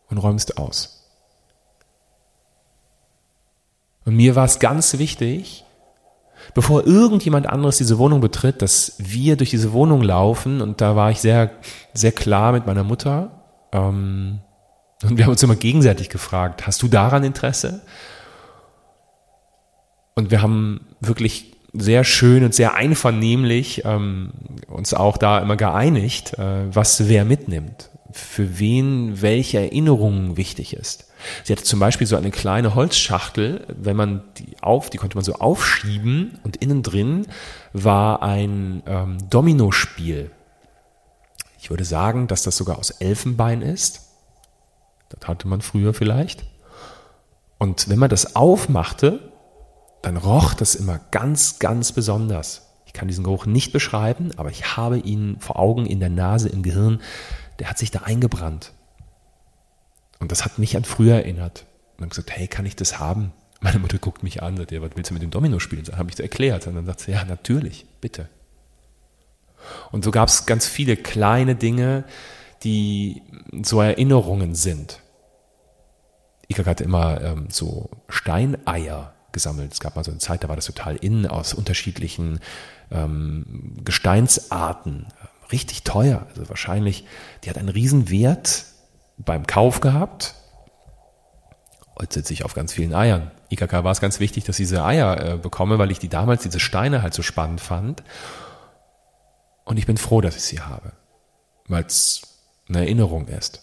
und 0.09 0.17
räumst 0.17 0.57
aus. 0.57 0.95
Und 4.05 4.15
mir 4.15 4.35
war 4.35 4.45
es 4.45 4.59
ganz 4.59 4.97
wichtig, 4.99 5.65
bevor 6.53 6.85
irgendjemand 6.85 7.47
anderes 7.47 7.77
diese 7.77 7.97
Wohnung 7.97 8.21
betritt, 8.21 8.61
dass 8.61 8.95
wir 8.99 9.35
durch 9.35 9.49
diese 9.49 9.73
Wohnung 9.73 10.01
laufen. 10.01 10.61
Und 10.61 10.79
da 10.81 10.95
war 10.95 11.09
ich 11.11 11.19
sehr, 11.19 11.51
sehr 11.93 12.11
klar 12.11 12.51
mit 12.51 12.67
meiner 12.67 12.83
Mutter. 12.83 13.43
Ähm, 13.71 14.39
und 15.03 15.17
wir 15.17 15.25
haben 15.25 15.31
uns 15.31 15.43
immer 15.43 15.55
gegenseitig 15.55 16.09
gefragt, 16.09 16.67
hast 16.67 16.81
du 16.81 16.87
daran 16.87 17.23
Interesse? 17.23 17.81
Und 20.13 20.31
wir 20.31 20.41
haben 20.41 20.87
wirklich 21.01 21.55
sehr 21.73 22.03
schön 22.03 22.43
und 22.43 22.55
sehr 22.55 22.75
einvernehmlich 22.75 23.83
ähm, 23.83 24.31
uns 24.67 24.93
auch 24.93 25.17
da 25.17 25.39
immer 25.39 25.57
geeinigt, 25.57 26.37
äh, 26.39 26.73
was 26.73 27.09
wer 27.09 27.25
mitnimmt, 27.25 27.89
für 28.15 28.59
wen 28.59 29.21
welche 29.21 29.59
Erinnerung 29.59 30.37
wichtig 30.37 30.73
ist. 30.73 31.07
Sie 31.43 31.51
hatte 31.51 31.63
zum 31.63 31.79
Beispiel 31.79 32.07
so 32.07 32.15
eine 32.15 32.31
kleine 32.31 32.73
Holzschachtel, 32.73 33.65
wenn 33.67 33.97
man 33.97 34.23
die 34.37 34.55
auf, 34.61 34.89
die 34.89 34.97
konnte 34.97 35.17
man 35.17 35.25
so 35.25 35.33
aufschieben 35.33 36.39
und 36.43 36.57
innen 36.57 36.81
drin 36.81 37.27
war 37.73 38.23
ein 38.23 38.83
ähm, 38.85 39.17
Dominospiel. 39.29 40.31
Ich 41.59 41.69
würde 41.69 41.83
sagen, 41.83 42.27
dass 42.27 42.43
das 42.43 42.55
sogar 42.55 42.77
aus 42.77 42.91
Elfenbein 42.91 43.61
ist. 43.61 44.01
Das 45.09 45.27
hatte 45.27 45.47
man 45.47 45.61
früher 45.61 45.93
vielleicht. 45.93 46.45
Und 47.57 47.89
wenn 47.89 47.99
man 47.99 48.09
das 48.09 48.35
aufmachte, 48.35 49.31
dann 50.01 50.15
roch 50.15 50.53
das 50.53 50.75
immer 50.75 50.99
ganz, 51.11 51.59
ganz 51.59 51.91
besonders. 51.91 52.69
Ich 52.85 52.93
kann 52.93 53.07
diesen 53.07 53.23
Geruch 53.23 53.45
nicht 53.45 53.73
beschreiben, 53.73 54.31
aber 54.37 54.51
ich 54.51 54.77
habe 54.77 54.99
ihn 54.99 55.37
vor 55.39 55.59
Augen, 55.59 55.85
in 55.85 55.99
der 55.99 56.09
Nase, 56.09 56.47
im 56.47 56.63
Gehirn. 56.63 57.01
Der 57.59 57.69
hat 57.69 57.77
sich 57.77 57.91
da 57.91 58.01
eingebrannt. 58.01 58.73
Und 60.19 60.31
das 60.31 60.45
hat 60.45 60.59
mich 60.59 60.75
an 60.77 60.85
früher 60.85 61.15
erinnert. 61.15 61.65
Und 61.93 62.01
dann 62.01 62.09
gesagt, 62.09 62.31
hey, 62.31 62.47
kann 62.47 62.65
ich 62.65 62.75
das 62.75 62.99
haben? 62.99 63.31
Meine 63.61 63.79
Mutter 63.79 63.97
guckt 63.97 64.23
mich 64.23 64.43
an, 64.43 64.57
sagt, 64.57 64.71
ja, 64.71 64.81
was 64.81 64.91
willst 64.95 65.09
du 65.09 65.13
mit 65.13 65.23
dem 65.23 65.31
Domino 65.31 65.59
spielen? 65.59 65.83
Dann 65.83 65.97
habe 65.97 66.09
ich 66.09 66.15
es 66.15 66.19
erklärt. 66.19 66.67
Und 66.67 66.75
dann 66.75 66.85
sagt 66.85 67.01
sie, 67.01 67.11
ja, 67.11 67.23
natürlich, 67.25 67.85
bitte. 68.01 68.29
Und 69.91 70.03
so 70.03 70.11
gab 70.11 70.29
es 70.29 70.45
ganz 70.45 70.67
viele 70.67 70.97
kleine 70.97 71.55
Dinge, 71.55 72.03
die 72.63 73.21
so 73.63 73.81
Erinnerungen 73.81 74.55
sind. 74.55 75.01
Ikak 76.47 76.67
hatte 76.67 76.83
immer 76.83 77.21
ähm, 77.21 77.47
so 77.49 77.89
Steineier 78.09 79.13
gesammelt. 79.31 79.73
Es 79.73 79.79
gab 79.79 79.95
mal 79.95 80.03
so 80.03 80.11
eine 80.11 80.19
Zeit, 80.19 80.43
da 80.43 80.49
war 80.49 80.55
das 80.55 80.65
total 80.65 80.95
in 80.95 81.25
aus 81.25 81.53
unterschiedlichen 81.53 82.39
ähm, 82.91 83.75
Gesteinsarten. 83.83 85.07
Richtig 85.51 85.83
teuer. 85.83 86.25
Also 86.29 86.49
wahrscheinlich, 86.49 87.05
die 87.43 87.49
hat 87.49 87.57
einen 87.57 87.69
riesen 87.69 88.09
Wert 88.09 88.65
beim 89.17 89.47
Kauf 89.47 89.79
gehabt. 89.79 90.35
Heute 91.99 92.15
sitze 92.15 92.33
ich 92.33 92.43
auf 92.43 92.53
ganz 92.53 92.73
vielen 92.73 92.93
Eiern. 92.93 93.31
IKK 93.49 93.83
war 93.83 93.91
es 93.91 94.01
ganz 94.01 94.19
wichtig, 94.19 94.43
dass 94.43 94.59
ich 94.59 94.67
diese 94.67 94.83
Eier 94.83 95.33
äh, 95.33 95.37
bekomme, 95.37 95.77
weil 95.77 95.91
ich 95.91 95.99
die 95.99 96.09
damals, 96.09 96.43
diese 96.43 96.59
Steine 96.59 97.01
halt 97.01 97.13
so 97.13 97.21
spannend 97.21 97.61
fand. 97.61 98.03
Und 99.63 99.77
ich 99.77 99.85
bin 99.85 99.97
froh, 99.97 100.21
dass 100.21 100.35
ich 100.35 100.43
sie 100.43 100.61
habe, 100.61 100.91
weil 101.67 101.85
es 101.85 102.21
eine 102.67 102.79
Erinnerung 102.79 103.27
ist. 103.27 103.61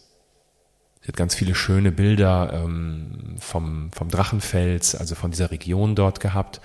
Sie 1.03 1.09
hat 1.09 1.17
ganz 1.17 1.35
viele 1.35 1.55
schöne 1.55 1.91
Bilder 1.91 2.53
ähm, 2.53 3.37
vom, 3.39 3.91
vom 3.93 4.09
Drachenfels, 4.09 4.95
also 4.95 5.15
von 5.15 5.33
dieser 5.33 5.51
Region 5.51 5.95
dort 5.95 6.21
gehabt. 6.21 6.61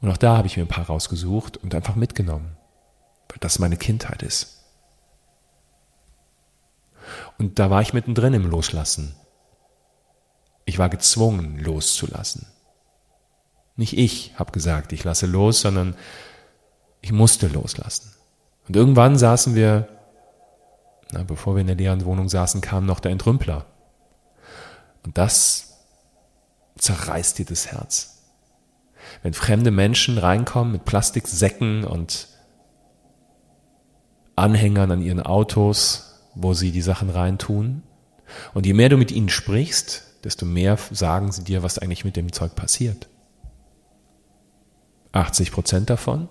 Und 0.00 0.10
auch 0.10 0.18
da 0.18 0.36
habe 0.36 0.46
ich 0.46 0.56
mir 0.56 0.64
ein 0.64 0.68
paar 0.68 0.86
rausgesucht 0.86 1.56
und 1.56 1.74
einfach 1.74 1.96
mitgenommen, 1.96 2.56
das 3.40 3.58
meine 3.58 3.76
Kindheit 3.76 4.22
ist. 4.22 4.64
Und 7.38 7.58
da 7.58 7.70
war 7.70 7.82
ich 7.82 7.92
mittendrin 7.92 8.34
im 8.34 8.46
Loslassen. 8.46 9.14
Ich 10.64 10.78
war 10.78 10.88
gezwungen, 10.88 11.58
loszulassen. 11.58 12.46
Nicht 13.76 13.98
ich 13.98 14.32
habe 14.36 14.52
gesagt, 14.52 14.92
ich 14.92 15.04
lasse 15.04 15.26
los, 15.26 15.60
sondern 15.60 15.96
ich 17.00 17.12
musste 17.12 17.48
loslassen. 17.48 18.14
Und 18.66 18.76
irgendwann 18.76 19.18
saßen 19.18 19.54
wir, 19.54 19.88
na, 21.10 21.22
bevor 21.22 21.54
wir 21.54 21.60
in 21.60 21.66
der 21.66 21.76
leeren 21.76 22.04
Wohnung 22.04 22.28
saßen, 22.28 22.60
kam 22.60 22.86
noch 22.86 23.00
der 23.00 23.12
Entrümpler. 23.12 23.66
Und 25.04 25.18
das 25.18 25.82
zerreißt 26.78 27.38
dir 27.38 27.44
das 27.44 27.66
Herz. 27.66 28.22
Wenn 29.22 29.34
fremde 29.34 29.70
Menschen 29.70 30.18
reinkommen 30.18 30.72
mit 30.72 30.84
Plastiksäcken 30.84 31.84
und 31.84 32.28
Anhängern 34.36 34.90
an 34.90 35.02
ihren 35.02 35.20
Autos, 35.20 36.20
wo 36.34 36.54
sie 36.54 36.72
die 36.72 36.82
Sachen 36.82 37.10
reintun. 37.10 37.82
Und 38.52 38.66
je 38.66 38.74
mehr 38.74 38.88
du 38.88 38.96
mit 38.96 39.12
ihnen 39.12 39.28
sprichst, 39.28 40.02
desto 40.24 40.46
mehr 40.46 40.78
sagen 40.90 41.30
sie 41.30 41.44
dir, 41.44 41.62
was 41.62 41.78
eigentlich 41.78 42.04
mit 42.04 42.16
dem 42.16 42.32
Zeug 42.32 42.54
passiert. 42.54 43.08
80 45.12 45.52
Prozent 45.52 45.90
davon 45.90 46.28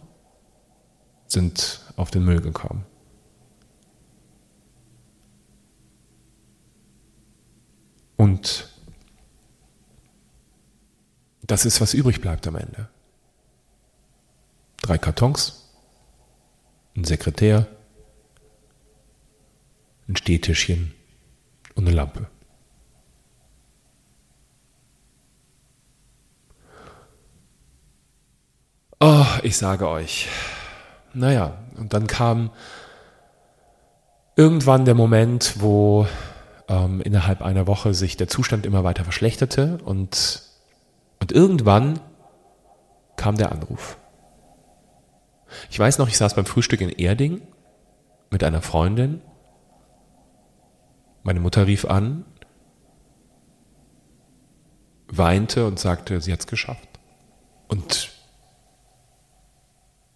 sind 1.28 1.82
auf 1.96 2.12
den 2.12 2.26
Müll 2.26 2.42
gekommen. 2.42 2.86
Und 8.18 8.70
das 11.42 11.66
ist, 11.66 11.82
was 11.82 11.94
übrig 11.94 12.22
bleibt 12.22 12.48
am 12.48 12.56
Ende. 12.56 12.88
Drei 14.82 14.98
Kartons, 14.98 15.70
ein 16.96 17.04
Sekretär, 17.04 17.68
ein 20.13 20.17
Stehtischchen 20.17 20.93
und 21.76 21.88
eine 21.88 21.95
Lampe. 21.95 22.28
Oh, 28.99 29.26
ich 29.41 29.58
sage 29.58 29.89
euch. 29.89 30.30
Naja, 31.13 31.58
und 31.76 31.93
dann 31.93 32.08
kam 32.08 32.52
irgendwann 34.36 34.86
der 34.86 34.95
Moment, 34.95 35.56
wo 35.60 36.08
ähm, 36.69 37.02
innerhalb 37.02 37.41
einer 37.41 37.67
Woche 37.67 37.93
sich 37.93 38.15
der 38.15 38.28
Zustand 38.28 38.65
immer 38.65 38.84
weiter 38.84 39.04
verschlechterte 39.04 39.80
und, 39.84 40.43
und 41.19 41.32
irgendwann 41.32 41.99
kam 43.15 43.36
der 43.36 43.52
Anruf. 43.52 43.97
Ich 45.69 45.78
weiß 45.78 45.97
noch, 45.97 46.08
ich 46.08 46.17
saß 46.17 46.36
beim 46.36 46.45
Frühstück 46.45 46.82
in 46.82 46.89
Erding 46.89 47.41
mit 48.30 48.43
einer 48.43 48.62
Freundin. 48.62 49.21
Meine 51.24 51.40
Mutter 51.40 51.66
rief 51.68 51.86
an, 51.86 52.26
weinte 55.08 55.66
und 55.66 55.80
sagte, 55.80 56.20
sie 56.22 56.34
hat's 56.34 56.48
geschafft. 56.48 57.00
Und 57.68 58.12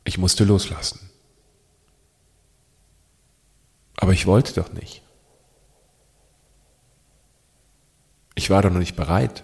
ich 0.04 0.18
musste 0.18 0.44
loslassen. 0.44 1.10
Aber 3.98 4.14
ich 4.14 4.28
wollte 4.28 4.54
doch 4.54 4.72
nicht. 4.72 5.02
Ich 8.36 8.50
war 8.50 8.62
doch 8.62 8.70
noch 8.70 8.80
nicht 8.80 8.96
bereit. 8.96 9.44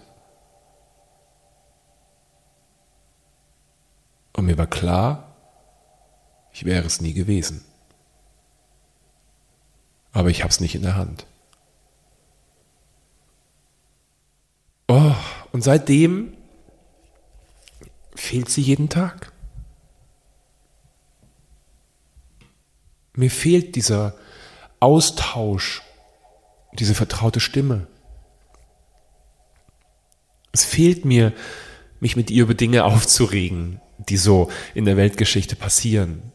Und 4.35 4.45
mir 4.45 4.57
war 4.57 4.67
klar, 4.67 5.35
ich 6.51 6.65
wäre 6.65 6.85
es 6.85 7.01
nie 7.01 7.13
gewesen. 7.13 7.65
Aber 10.11 10.29
ich 10.29 10.41
habe 10.41 10.49
es 10.49 10.59
nicht 10.59 10.75
in 10.75 10.83
der 10.83 10.95
Hand. 10.95 11.25
Oh, 14.87 15.15
und 15.51 15.63
seitdem 15.63 16.35
fehlt 18.15 18.49
sie 18.49 18.61
jeden 18.61 18.89
Tag. 18.89 19.31
Mir 23.15 23.29
fehlt 23.29 23.75
dieser 23.75 24.15
Austausch, 24.79 25.81
diese 26.73 26.95
vertraute 26.95 27.39
Stimme. 27.39 27.87
Es 30.51 30.65
fehlt 30.65 31.05
mir, 31.05 31.33
mich 31.99 32.15
mit 32.15 32.29
ihr 32.29 32.43
über 32.43 32.53
Dinge 32.53 32.83
aufzuregen, 32.83 33.79
die 33.97 34.17
so 34.17 34.51
in 34.73 34.85
der 34.85 34.97
Weltgeschichte 34.97 35.55
passieren. 35.55 36.31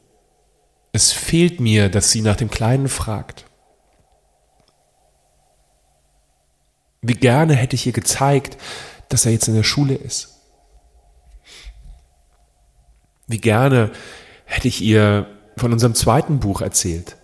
Es 0.92 1.12
fehlt 1.12 1.60
mir, 1.60 1.88
dass 1.88 2.10
sie 2.10 2.22
nach 2.22 2.36
dem 2.36 2.50
Kleinen 2.50 2.88
fragt. 2.88 3.44
Wie 7.08 7.14
gerne 7.14 7.54
hätte 7.54 7.74
ich 7.74 7.86
ihr 7.86 7.92
gezeigt, 7.92 8.58
dass 9.08 9.24
er 9.24 9.32
jetzt 9.32 9.48
in 9.48 9.54
der 9.54 9.62
Schule 9.62 9.94
ist. 9.94 10.34
Wie 13.26 13.38
gerne 13.38 13.92
hätte 14.44 14.68
ich 14.68 14.82
ihr 14.82 15.26
von 15.56 15.72
unserem 15.72 15.94
zweiten 15.94 16.38
Buch 16.38 16.60
erzählt. 16.60 17.16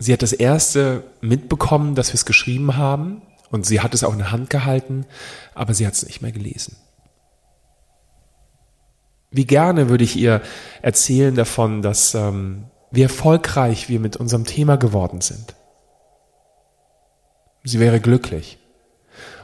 Sie 0.00 0.12
hat 0.12 0.22
das 0.22 0.32
erste 0.32 1.04
mitbekommen, 1.20 1.94
dass 1.94 2.08
wir 2.08 2.14
es 2.14 2.26
geschrieben 2.26 2.76
haben 2.76 3.22
und 3.50 3.64
sie 3.64 3.80
hat 3.80 3.94
es 3.94 4.02
auch 4.02 4.12
in 4.12 4.18
der 4.18 4.32
Hand 4.32 4.50
gehalten, 4.50 5.06
aber 5.54 5.74
sie 5.74 5.86
hat 5.86 5.94
es 5.94 6.04
nicht 6.04 6.20
mehr 6.20 6.32
gelesen. 6.32 6.76
Wie 9.30 9.46
gerne 9.46 9.88
würde 9.88 10.02
ich 10.02 10.16
ihr 10.16 10.42
erzählen 10.82 11.36
davon, 11.36 11.82
dass 11.82 12.14
ähm, 12.14 12.64
wie 12.90 13.02
erfolgreich 13.02 13.88
wir 13.88 14.00
mit 14.00 14.16
unserem 14.16 14.44
Thema 14.44 14.76
geworden 14.76 15.20
sind. 15.20 15.54
Sie 17.62 17.78
wäre 17.78 18.00
glücklich 18.00 18.58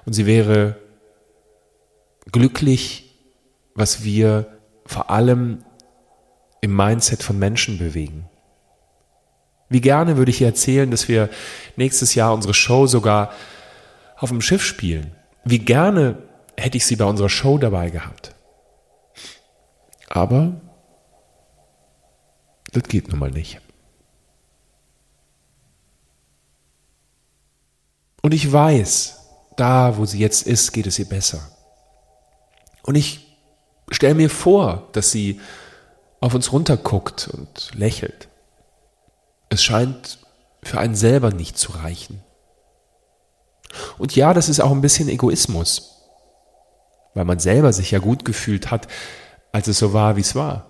und 0.09 0.14
sie 0.14 0.25
wäre 0.25 0.75
glücklich, 2.33 3.14
was 3.75 4.05
wir 4.05 4.59
vor 4.87 5.11
allem 5.11 5.66
im 6.62 6.75
Mindset 6.75 7.23
von 7.23 7.38
Menschen 7.38 7.77
bewegen. 7.77 8.27
Wie 9.68 9.83
gerne 9.83 10.16
würde 10.16 10.31
ich 10.31 10.40
ihr 10.40 10.47
erzählen, 10.47 10.90
dass 10.90 11.09
wir 11.09 11.29
nächstes 11.77 12.14
Jahr 12.14 12.33
unsere 12.33 12.55
Show 12.55 12.87
sogar 12.87 13.35
auf 14.16 14.31
dem 14.31 14.40
Schiff 14.40 14.64
spielen. 14.64 15.14
Wie 15.44 15.59
gerne 15.59 16.23
hätte 16.57 16.79
ich 16.79 16.87
sie 16.87 16.97
bei 16.97 17.05
unserer 17.05 17.29
Show 17.29 17.59
dabei 17.59 17.90
gehabt. 17.90 18.35
Aber 20.09 20.59
das 22.73 22.85
geht 22.85 23.09
nun 23.09 23.18
mal 23.18 23.31
nicht. 23.31 23.61
Und 28.23 28.33
ich 28.33 28.51
weiß, 28.51 29.17
da, 29.61 29.97
wo 29.97 30.07
sie 30.07 30.18
jetzt 30.18 30.47
ist, 30.47 30.73
geht 30.73 30.87
es 30.87 30.99
ihr 30.99 31.09
besser. 31.09 31.40
Und 32.83 32.94
ich 32.94 33.37
stelle 33.90 34.14
mir 34.14 34.31
vor, 34.31 34.88
dass 34.92 35.11
sie 35.11 35.40
auf 36.21 36.35
uns 36.35 36.53
runterguckt 36.53 37.29
und 37.29 37.75
lächelt. 37.75 38.29
Es 39.49 39.62
scheint 39.62 40.18
für 40.62 40.79
einen 40.79 40.94
selber 40.94 41.31
nicht 41.31 41.59
zu 41.59 41.73
reichen. 41.73 42.23
Und 43.99 44.16
ja, 44.16 44.35
das 44.35 44.49
ist 44.49 44.61
auch 44.61 44.71
ein 44.71 44.81
bisschen 44.81 45.09
Egoismus, 45.09 46.03
weil 47.14 47.25
man 47.25 47.38
selber 47.38 47.73
sich 47.73 47.90
ja 47.90 47.99
gut 47.99 48.25
gefühlt 48.25 48.71
hat, 48.71 48.88
als 49.53 49.68
es 49.68 49.79
so 49.79 49.92
war, 49.92 50.16
wie 50.16 50.23
es 50.23 50.35
war. 50.35 50.66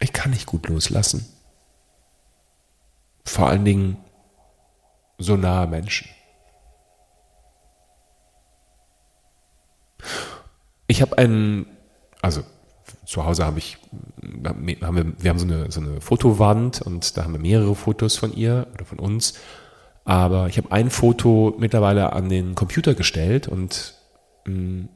Ich 0.00 0.12
kann 0.12 0.30
nicht 0.30 0.46
gut 0.46 0.68
loslassen. 0.68 1.26
Vor 3.24 3.48
allen 3.48 3.64
Dingen 3.64 3.96
so 5.22 5.36
nahe 5.36 5.66
Menschen. 5.66 6.08
Ich 10.86 11.00
habe 11.00 11.16
einen, 11.16 11.66
also 12.20 12.42
zu 13.06 13.24
Hause 13.24 13.46
habe 13.46 13.58
ich, 13.58 13.78
haben 14.44 14.66
wir, 14.66 15.12
wir 15.18 15.30
haben 15.30 15.38
so 15.38 15.46
eine, 15.46 15.70
so 15.70 15.80
eine 15.80 16.00
Fotowand 16.00 16.82
und 16.82 17.16
da 17.16 17.24
haben 17.24 17.32
wir 17.32 17.40
mehrere 17.40 17.74
Fotos 17.74 18.16
von 18.16 18.34
ihr 18.34 18.66
oder 18.74 18.84
von 18.84 18.98
uns. 18.98 19.34
Aber 20.04 20.48
ich 20.48 20.58
habe 20.58 20.72
ein 20.72 20.90
Foto 20.90 21.54
mittlerweile 21.58 22.12
an 22.12 22.28
den 22.28 22.54
Computer 22.54 22.94
gestellt 22.94 23.48
und 23.48 23.94
mh, 24.46 24.54
mm, 24.54 24.88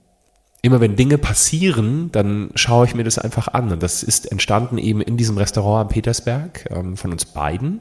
immer 0.63 0.81
wenn 0.81 0.97
Dinge 0.97 1.17
passieren, 1.17 2.11
dann 2.11 2.51
schaue 2.57 2.87
ich 2.87 2.95
mir 2.95 3.05
das 3.05 3.19
einfach 3.19 3.49
an. 3.49 3.71
Und 3.71 3.83
das 3.83 4.03
ist 4.03 4.31
entstanden 4.33 4.79
eben 4.79 5.01
in 5.01 5.17
diesem 5.17 5.39
Restaurant 5.39 5.87
am 5.87 5.89
Petersberg 5.89 6.69
ähm, 6.71 6.97
von 6.97 7.13
uns 7.13 7.25
beiden. 7.25 7.81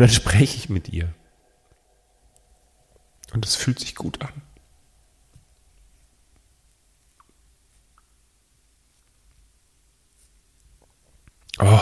Und 0.00 0.06
dann 0.06 0.14
spreche 0.14 0.56
ich 0.56 0.70
mit 0.70 0.88
ihr. 0.88 1.12
Und 3.34 3.44
es 3.44 3.54
fühlt 3.54 3.78
sich 3.78 3.94
gut 3.94 4.22
an. 4.22 4.32
Oh, 11.58 11.80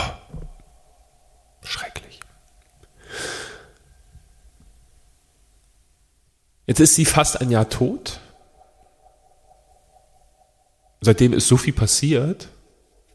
schrecklich. 1.63 2.19
Jetzt 6.67 6.81
ist 6.81 6.95
sie 6.95 7.05
fast 7.05 7.39
ein 7.39 7.51
Jahr 7.51 7.69
tot. 7.69 8.19
Seitdem 10.99 11.31
ist 11.31 11.47
so 11.47 11.55
viel 11.55 11.71
passiert. 11.71 12.49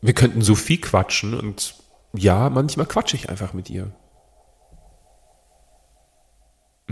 Wir 0.00 0.14
könnten 0.14 0.40
so 0.40 0.54
viel 0.54 0.80
quatschen 0.80 1.38
und 1.38 1.74
ja, 2.14 2.48
manchmal 2.48 2.86
quatsche 2.86 3.16
ich 3.16 3.28
einfach 3.28 3.52
mit 3.52 3.68
ihr. 3.68 3.92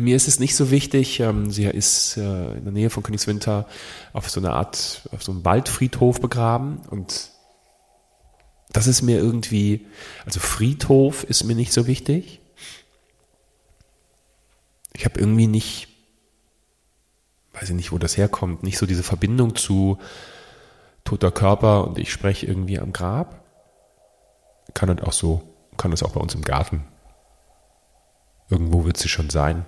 Mir 0.02 0.16
ist 0.16 0.26
es 0.26 0.40
nicht 0.40 0.56
so 0.56 0.72
wichtig, 0.72 1.20
ähm, 1.20 1.52
sie 1.52 1.64
ist 1.64 2.16
äh, 2.16 2.54
in 2.54 2.64
der 2.64 2.72
Nähe 2.72 2.90
von 2.90 3.04
Königswinter 3.04 3.68
auf 4.12 4.28
so 4.28 4.40
eine 4.40 4.52
Art, 4.52 5.08
auf 5.12 5.22
so 5.22 5.30
einem 5.30 5.44
Waldfriedhof 5.44 6.20
begraben 6.20 6.78
und 6.90 7.30
das 8.72 8.88
ist 8.88 9.02
mir 9.02 9.18
irgendwie, 9.18 9.86
also 10.24 10.40
Friedhof 10.40 11.22
ist 11.22 11.44
mir 11.44 11.54
nicht 11.54 11.72
so 11.72 11.86
wichtig. 11.86 12.40
Ich 14.92 15.04
habe 15.04 15.20
irgendwie 15.20 15.46
nicht, 15.46 15.86
weiß 17.52 17.70
ich 17.70 17.76
nicht, 17.76 17.92
wo 17.92 17.98
das 17.98 18.16
herkommt, 18.16 18.64
nicht 18.64 18.78
so 18.78 18.86
diese 18.86 19.04
Verbindung 19.04 19.54
zu 19.54 19.98
toter 21.04 21.30
Körper 21.30 21.86
und 21.86 21.98
ich 21.98 22.10
spreche 22.10 22.46
irgendwie 22.46 22.80
am 22.80 22.92
Grab. 22.92 23.44
Kann 24.74 24.94
das 24.94 25.06
auch 25.06 25.12
so, 25.12 25.42
kann 25.76 25.92
das 25.92 26.02
auch 26.02 26.12
bei 26.12 26.20
uns 26.20 26.34
im 26.34 26.42
Garten. 26.42 26.84
Irgendwo 28.48 28.84
wird 28.84 28.96
sie 28.96 29.08
schon 29.08 29.30
sein. 29.30 29.64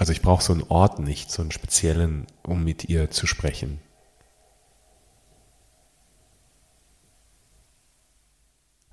Also 0.00 0.12
ich 0.12 0.22
brauche 0.22 0.42
so 0.42 0.54
einen 0.54 0.62
Ort 0.70 0.98
nicht, 0.98 1.30
so 1.30 1.42
einen 1.42 1.52
speziellen, 1.52 2.26
um 2.42 2.64
mit 2.64 2.88
ihr 2.88 3.10
zu 3.10 3.26
sprechen. 3.26 3.82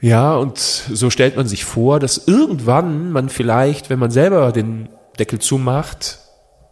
Ja, 0.01 0.35
und 0.35 0.57
so 0.57 1.09
stellt 1.09 1.37
man 1.37 1.47
sich 1.47 1.63
vor, 1.63 2.01
dass 2.01 2.27
irgendwann 2.27 3.13
man 3.13 3.29
vielleicht, 3.29 3.89
wenn 3.89 3.99
man 3.99 4.11
selber 4.11 4.51
den 4.51 4.89
Deckel 5.17 5.39
zumacht, 5.39 6.19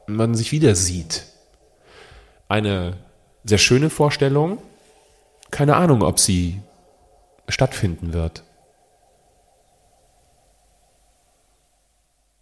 man 0.05 0.35
sich 0.35 0.51
wieder 0.51 0.75
sieht. 0.75 1.27
Eine 2.49 2.97
sehr 3.45 3.57
schöne 3.57 3.89
Vorstellung. 3.89 4.57
Keine 5.49 5.77
Ahnung, 5.77 6.03
ob 6.03 6.19
sie 6.19 6.61
stattfinden 7.47 8.11
wird. 8.11 8.43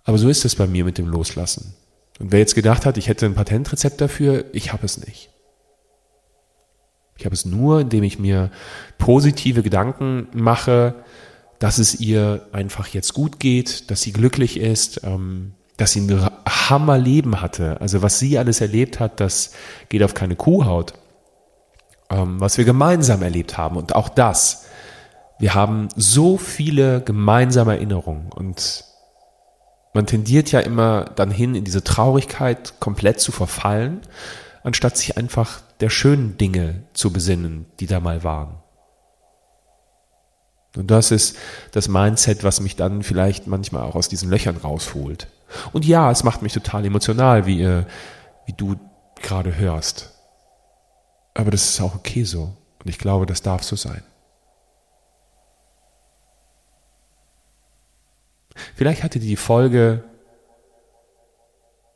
Aber 0.05 0.17
so 0.17 0.27
ist 0.27 0.43
es 0.43 0.55
bei 0.55 0.65
mir 0.65 0.85
mit 0.85 0.97
dem 0.97 1.07
Loslassen. 1.07 1.75
Und 2.23 2.31
wer 2.31 2.39
jetzt 2.39 2.55
gedacht 2.55 2.85
hat, 2.85 2.97
ich 2.97 3.09
hätte 3.09 3.25
ein 3.25 3.35
Patentrezept 3.35 3.99
dafür, 3.99 4.45
ich 4.53 4.71
habe 4.71 4.85
es 4.85 4.97
nicht. 5.05 5.29
Ich 7.17 7.25
habe 7.25 7.35
es 7.35 7.43
nur, 7.43 7.81
indem 7.81 8.03
ich 8.03 8.17
mir 8.17 8.49
positive 8.97 9.61
Gedanken 9.61 10.29
mache, 10.31 11.03
dass 11.59 11.79
es 11.79 11.99
ihr 11.99 12.47
einfach 12.53 12.87
jetzt 12.87 13.13
gut 13.13 13.41
geht, 13.41 13.91
dass 13.91 14.03
sie 14.03 14.13
glücklich 14.13 14.57
ist, 14.57 15.01
ähm, 15.03 15.55
dass 15.75 15.91
sie 15.91 15.99
ein 15.99 16.29
Hammerleben 16.47 17.41
hatte. 17.41 17.81
Also 17.81 18.01
was 18.01 18.19
sie 18.19 18.37
alles 18.37 18.61
erlebt 18.61 19.01
hat, 19.01 19.19
das 19.19 19.51
geht 19.89 20.01
auf 20.01 20.13
keine 20.13 20.37
Kuhhaut. 20.37 20.93
Ähm, 22.09 22.39
was 22.39 22.57
wir 22.57 22.63
gemeinsam 22.63 23.21
erlebt 23.21 23.57
haben 23.57 23.75
und 23.75 23.95
auch 23.95 24.07
das. 24.07 24.67
Wir 25.39 25.55
haben 25.55 25.89
so 25.97 26.37
viele 26.37 27.01
gemeinsame 27.01 27.73
Erinnerungen 27.73 28.31
und 28.31 28.85
man 29.93 30.07
tendiert 30.07 30.51
ja 30.51 30.59
immer 30.59 31.05
dann 31.15 31.31
hin, 31.31 31.55
in 31.55 31.63
diese 31.63 31.83
Traurigkeit 31.83 32.79
komplett 32.79 33.19
zu 33.19 33.31
verfallen, 33.31 34.01
anstatt 34.63 34.97
sich 34.97 35.17
einfach 35.17 35.61
der 35.79 35.89
schönen 35.89 36.37
Dinge 36.37 36.83
zu 36.93 37.13
besinnen, 37.13 37.65
die 37.79 37.85
da 37.85 37.99
mal 37.99 38.23
waren. 38.23 38.57
Und 40.75 40.89
das 40.89 41.11
ist 41.11 41.37
das 41.71 41.87
Mindset, 41.87 42.43
was 42.43 42.59
mich 42.59 42.75
dann 42.75 43.03
vielleicht 43.03 43.45
manchmal 43.45 43.83
auch 43.83 43.95
aus 43.95 44.09
diesen 44.09 44.29
Löchern 44.29 44.57
rausholt. 44.57 45.27
Und 45.71 45.85
ja, 45.85 46.09
es 46.09 46.23
macht 46.23 46.41
mich 46.41 46.53
total 46.53 46.83
emotional, 46.85 47.45
wie, 47.45 47.61
äh, 47.61 47.85
wie 48.47 48.53
du 48.53 48.75
gerade 49.21 49.55
hörst. 49.55 50.11
Aber 51.35 51.51
das 51.51 51.69
ist 51.69 51.81
auch 51.81 51.95
okay 51.95 52.23
so. 52.23 52.55
Und 52.83 52.89
ich 52.89 52.97
glaube, 52.97 53.27
das 53.27 53.43
darf 53.43 53.63
so 53.63 53.75
sein. 53.75 54.03
Vielleicht 58.75 59.03
hatte 59.03 59.19
dir 59.19 59.27
die 59.27 59.35
Folge 59.35 60.03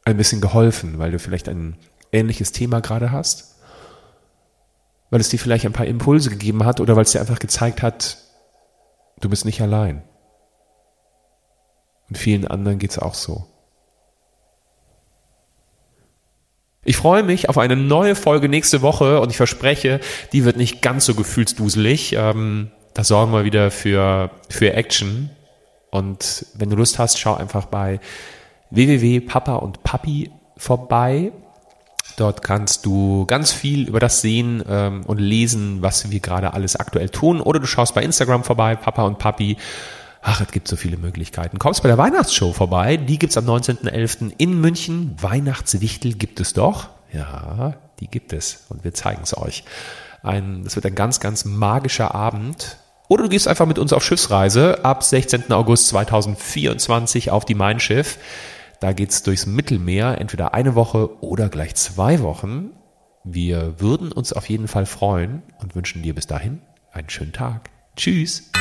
ein 0.05 0.17
bisschen 0.17 0.41
geholfen, 0.41 0.99
weil 0.99 1.11
du 1.11 1.19
vielleicht 1.19 1.49
ein 1.49 1.77
ähnliches 2.11 2.51
Thema 2.51 2.79
gerade 2.79 3.11
hast, 3.11 3.59
weil 5.09 5.19
es 5.19 5.29
dir 5.29 5.39
vielleicht 5.39 5.65
ein 5.65 5.73
paar 5.73 5.85
Impulse 5.85 6.29
gegeben 6.29 6.65
hat 6.65 6.79
oder 6.79 6.95
weil 6.95 7.03
es 7.03 7.11
dir 7.11 7.19
einfach 7.19 7.39
gezeigt 7.39 7.81
hat, 7.81 8.17
du 9.19 9.29
bist 9.29 9.45
nicht 9.45 9.61
allein. 9.61 10.03
Und 12.09 12.17
vielen 12.17 12.47
anderen 12.47 12.79
geht 12.79 12.91
es 12.91 12.99
auch 12.99 13.13
so. 13.13 13.45
Ich 16.87 16.95
freue 16.95 17.23
mich 17.23 17.49
auf 17.49 17.57
eine 17.57 17.75
neue 17.75 18.15
Folge 18.15 18.47
nächste 18.47 18.81
Woche 18.81 19.19
und 19.19 19.29
ich 19.29 19.35
verspreche, 19.35 19.99
die 20.31 20.45
wird 20.45 20.55
nicht 20.55 20.81
ganz 20.81 21.05
so 21.05 21.15
gefühlsduselig. 21.15 22.13
Ähm, 22.13 22.71
da 22.93 23.03
sorgen 23.03 23.33
wir 23.33 23.43
wieder 23.43 23.71
für, 23.71 24.31
für 24.49 24.71
Action. 24.71 25.29
Und 25.97 26.45
wenn 26.53 26.69
du 26.69 26.75
Lust 26.75 26.99
hast, 26.99 27.19
schau 27.19 27.33
einfach 27.33 27.65
bei 27.65 27.99
www.papa 28.69 29.55
und 29.55 29.81
papi 29.81 30.31
vorbei. 30.55 31.31
Dort 32.17 32.43
kannst 32.43 32.86
du 32.86 33.25
ganz 33.25 33.51
viel 33.51 33.88
über 33.88 33.99
das 33.99 34.21
sehen 34.21 34.63
ähm, 34.67 35.03
und 35.05 35.17
lesen, 35.17 35.81
was 35.81 36.12
wir 36.12 36.19
gerade 36.19 36.53
alles 36.53 36.75
aktuell 36.75 37.10
tun. 37.10 37.41
Oder 37.41 37.60
du 37.60 37.65
schaust 37.65 37.95
bei 37.95 38.03
Instagram 38.03 38.43
vorbei, 38.43 38.75
Papa 38.75 39.03
und 39.03 39.17
Papi. 39.17 39.57
Ach, 40.21 40.41
es 40.41 40.51
gibt 40.51 40.67
so 40.67 40.75
viele 40.75 40.97
Möglichkeiten. 40.97 41.57
Kommst 41.57 41.81
bei 41.81 41.89
der 41.89 41.97
Weihnachtsshow 41.97 42.53
vorbei. 42.53 42.97
Die 42.97 43.17
gibt's 43.17 43.38
am 43.38 43.45
19.11. 43.45 44.33
in 44.38 44.60
München. 44.60 45.15
Weihnachtswichtel 45.19 46.13
gibt 46.13 46.39
es 46.39 46.53
doch. 46.53 46.89
Ja, 47.12 47.75
die 47.99 48.07
gibt 48.07 48.33
es. 48.33 48.65
Und 48.69 48.83
wir 48.83 48.93
zeigen 48.93 49.21
es 49.23 49.36
euch. 49.36 49.63
Ein, 50.21 50.63
das 50.63 50.75
wird 50.75 50.86
ein 50.86 50.95
ganz, 50.95 51.19
ganz 51.19 51.45
magischer 51.45 52.13
Abend. 52.13 52.77
Oder 53.07 53.23
du 53.23 53.29
gehst 53.29 53.47
einfach 53.47 53.65
mit 53.65 53.79
uns 53.79 53.93
auf 53.93 54.03
Schiffsreise 54.03 54.83
ab 54.83 55.03
16. 55.03 55.51
August 55.51 55.87
2024 55.89 57.31
auf 57.31 57.45
die 57.45 57.55
Mein 57.55 57.79
Schiff. 57.79 58.17
Da 58.79 58.93
geht's 58.93 59.23
durchs 59.23 59.45
Mittelmeer, 59.45 60.19
entweder 60.19 60.53
eine 60.53 60.75
Woche 60.75 61.21
oder 61.23 61.49
gleich 61.49 61.75
zwei 61.75 62.21
Wochen. 62.21 62.71
Wir 63.23 63.79
würden 63.79 64.11
uns 64.11 64.33
auf 64.33 64.49
jeden 64.49 64.67
Fall 64.67 64.85
freuen 64.85 65.43
und 65.59 65.75
wünschen 65.75 66.03
dir 66.03 66.13
bis 66.13 66.27
dahin 66.27 66.61
einen 66.91 67.09
schönen 67.09 67.33
Tag. 67.33 67.69
Tschüss. 67.95 68.51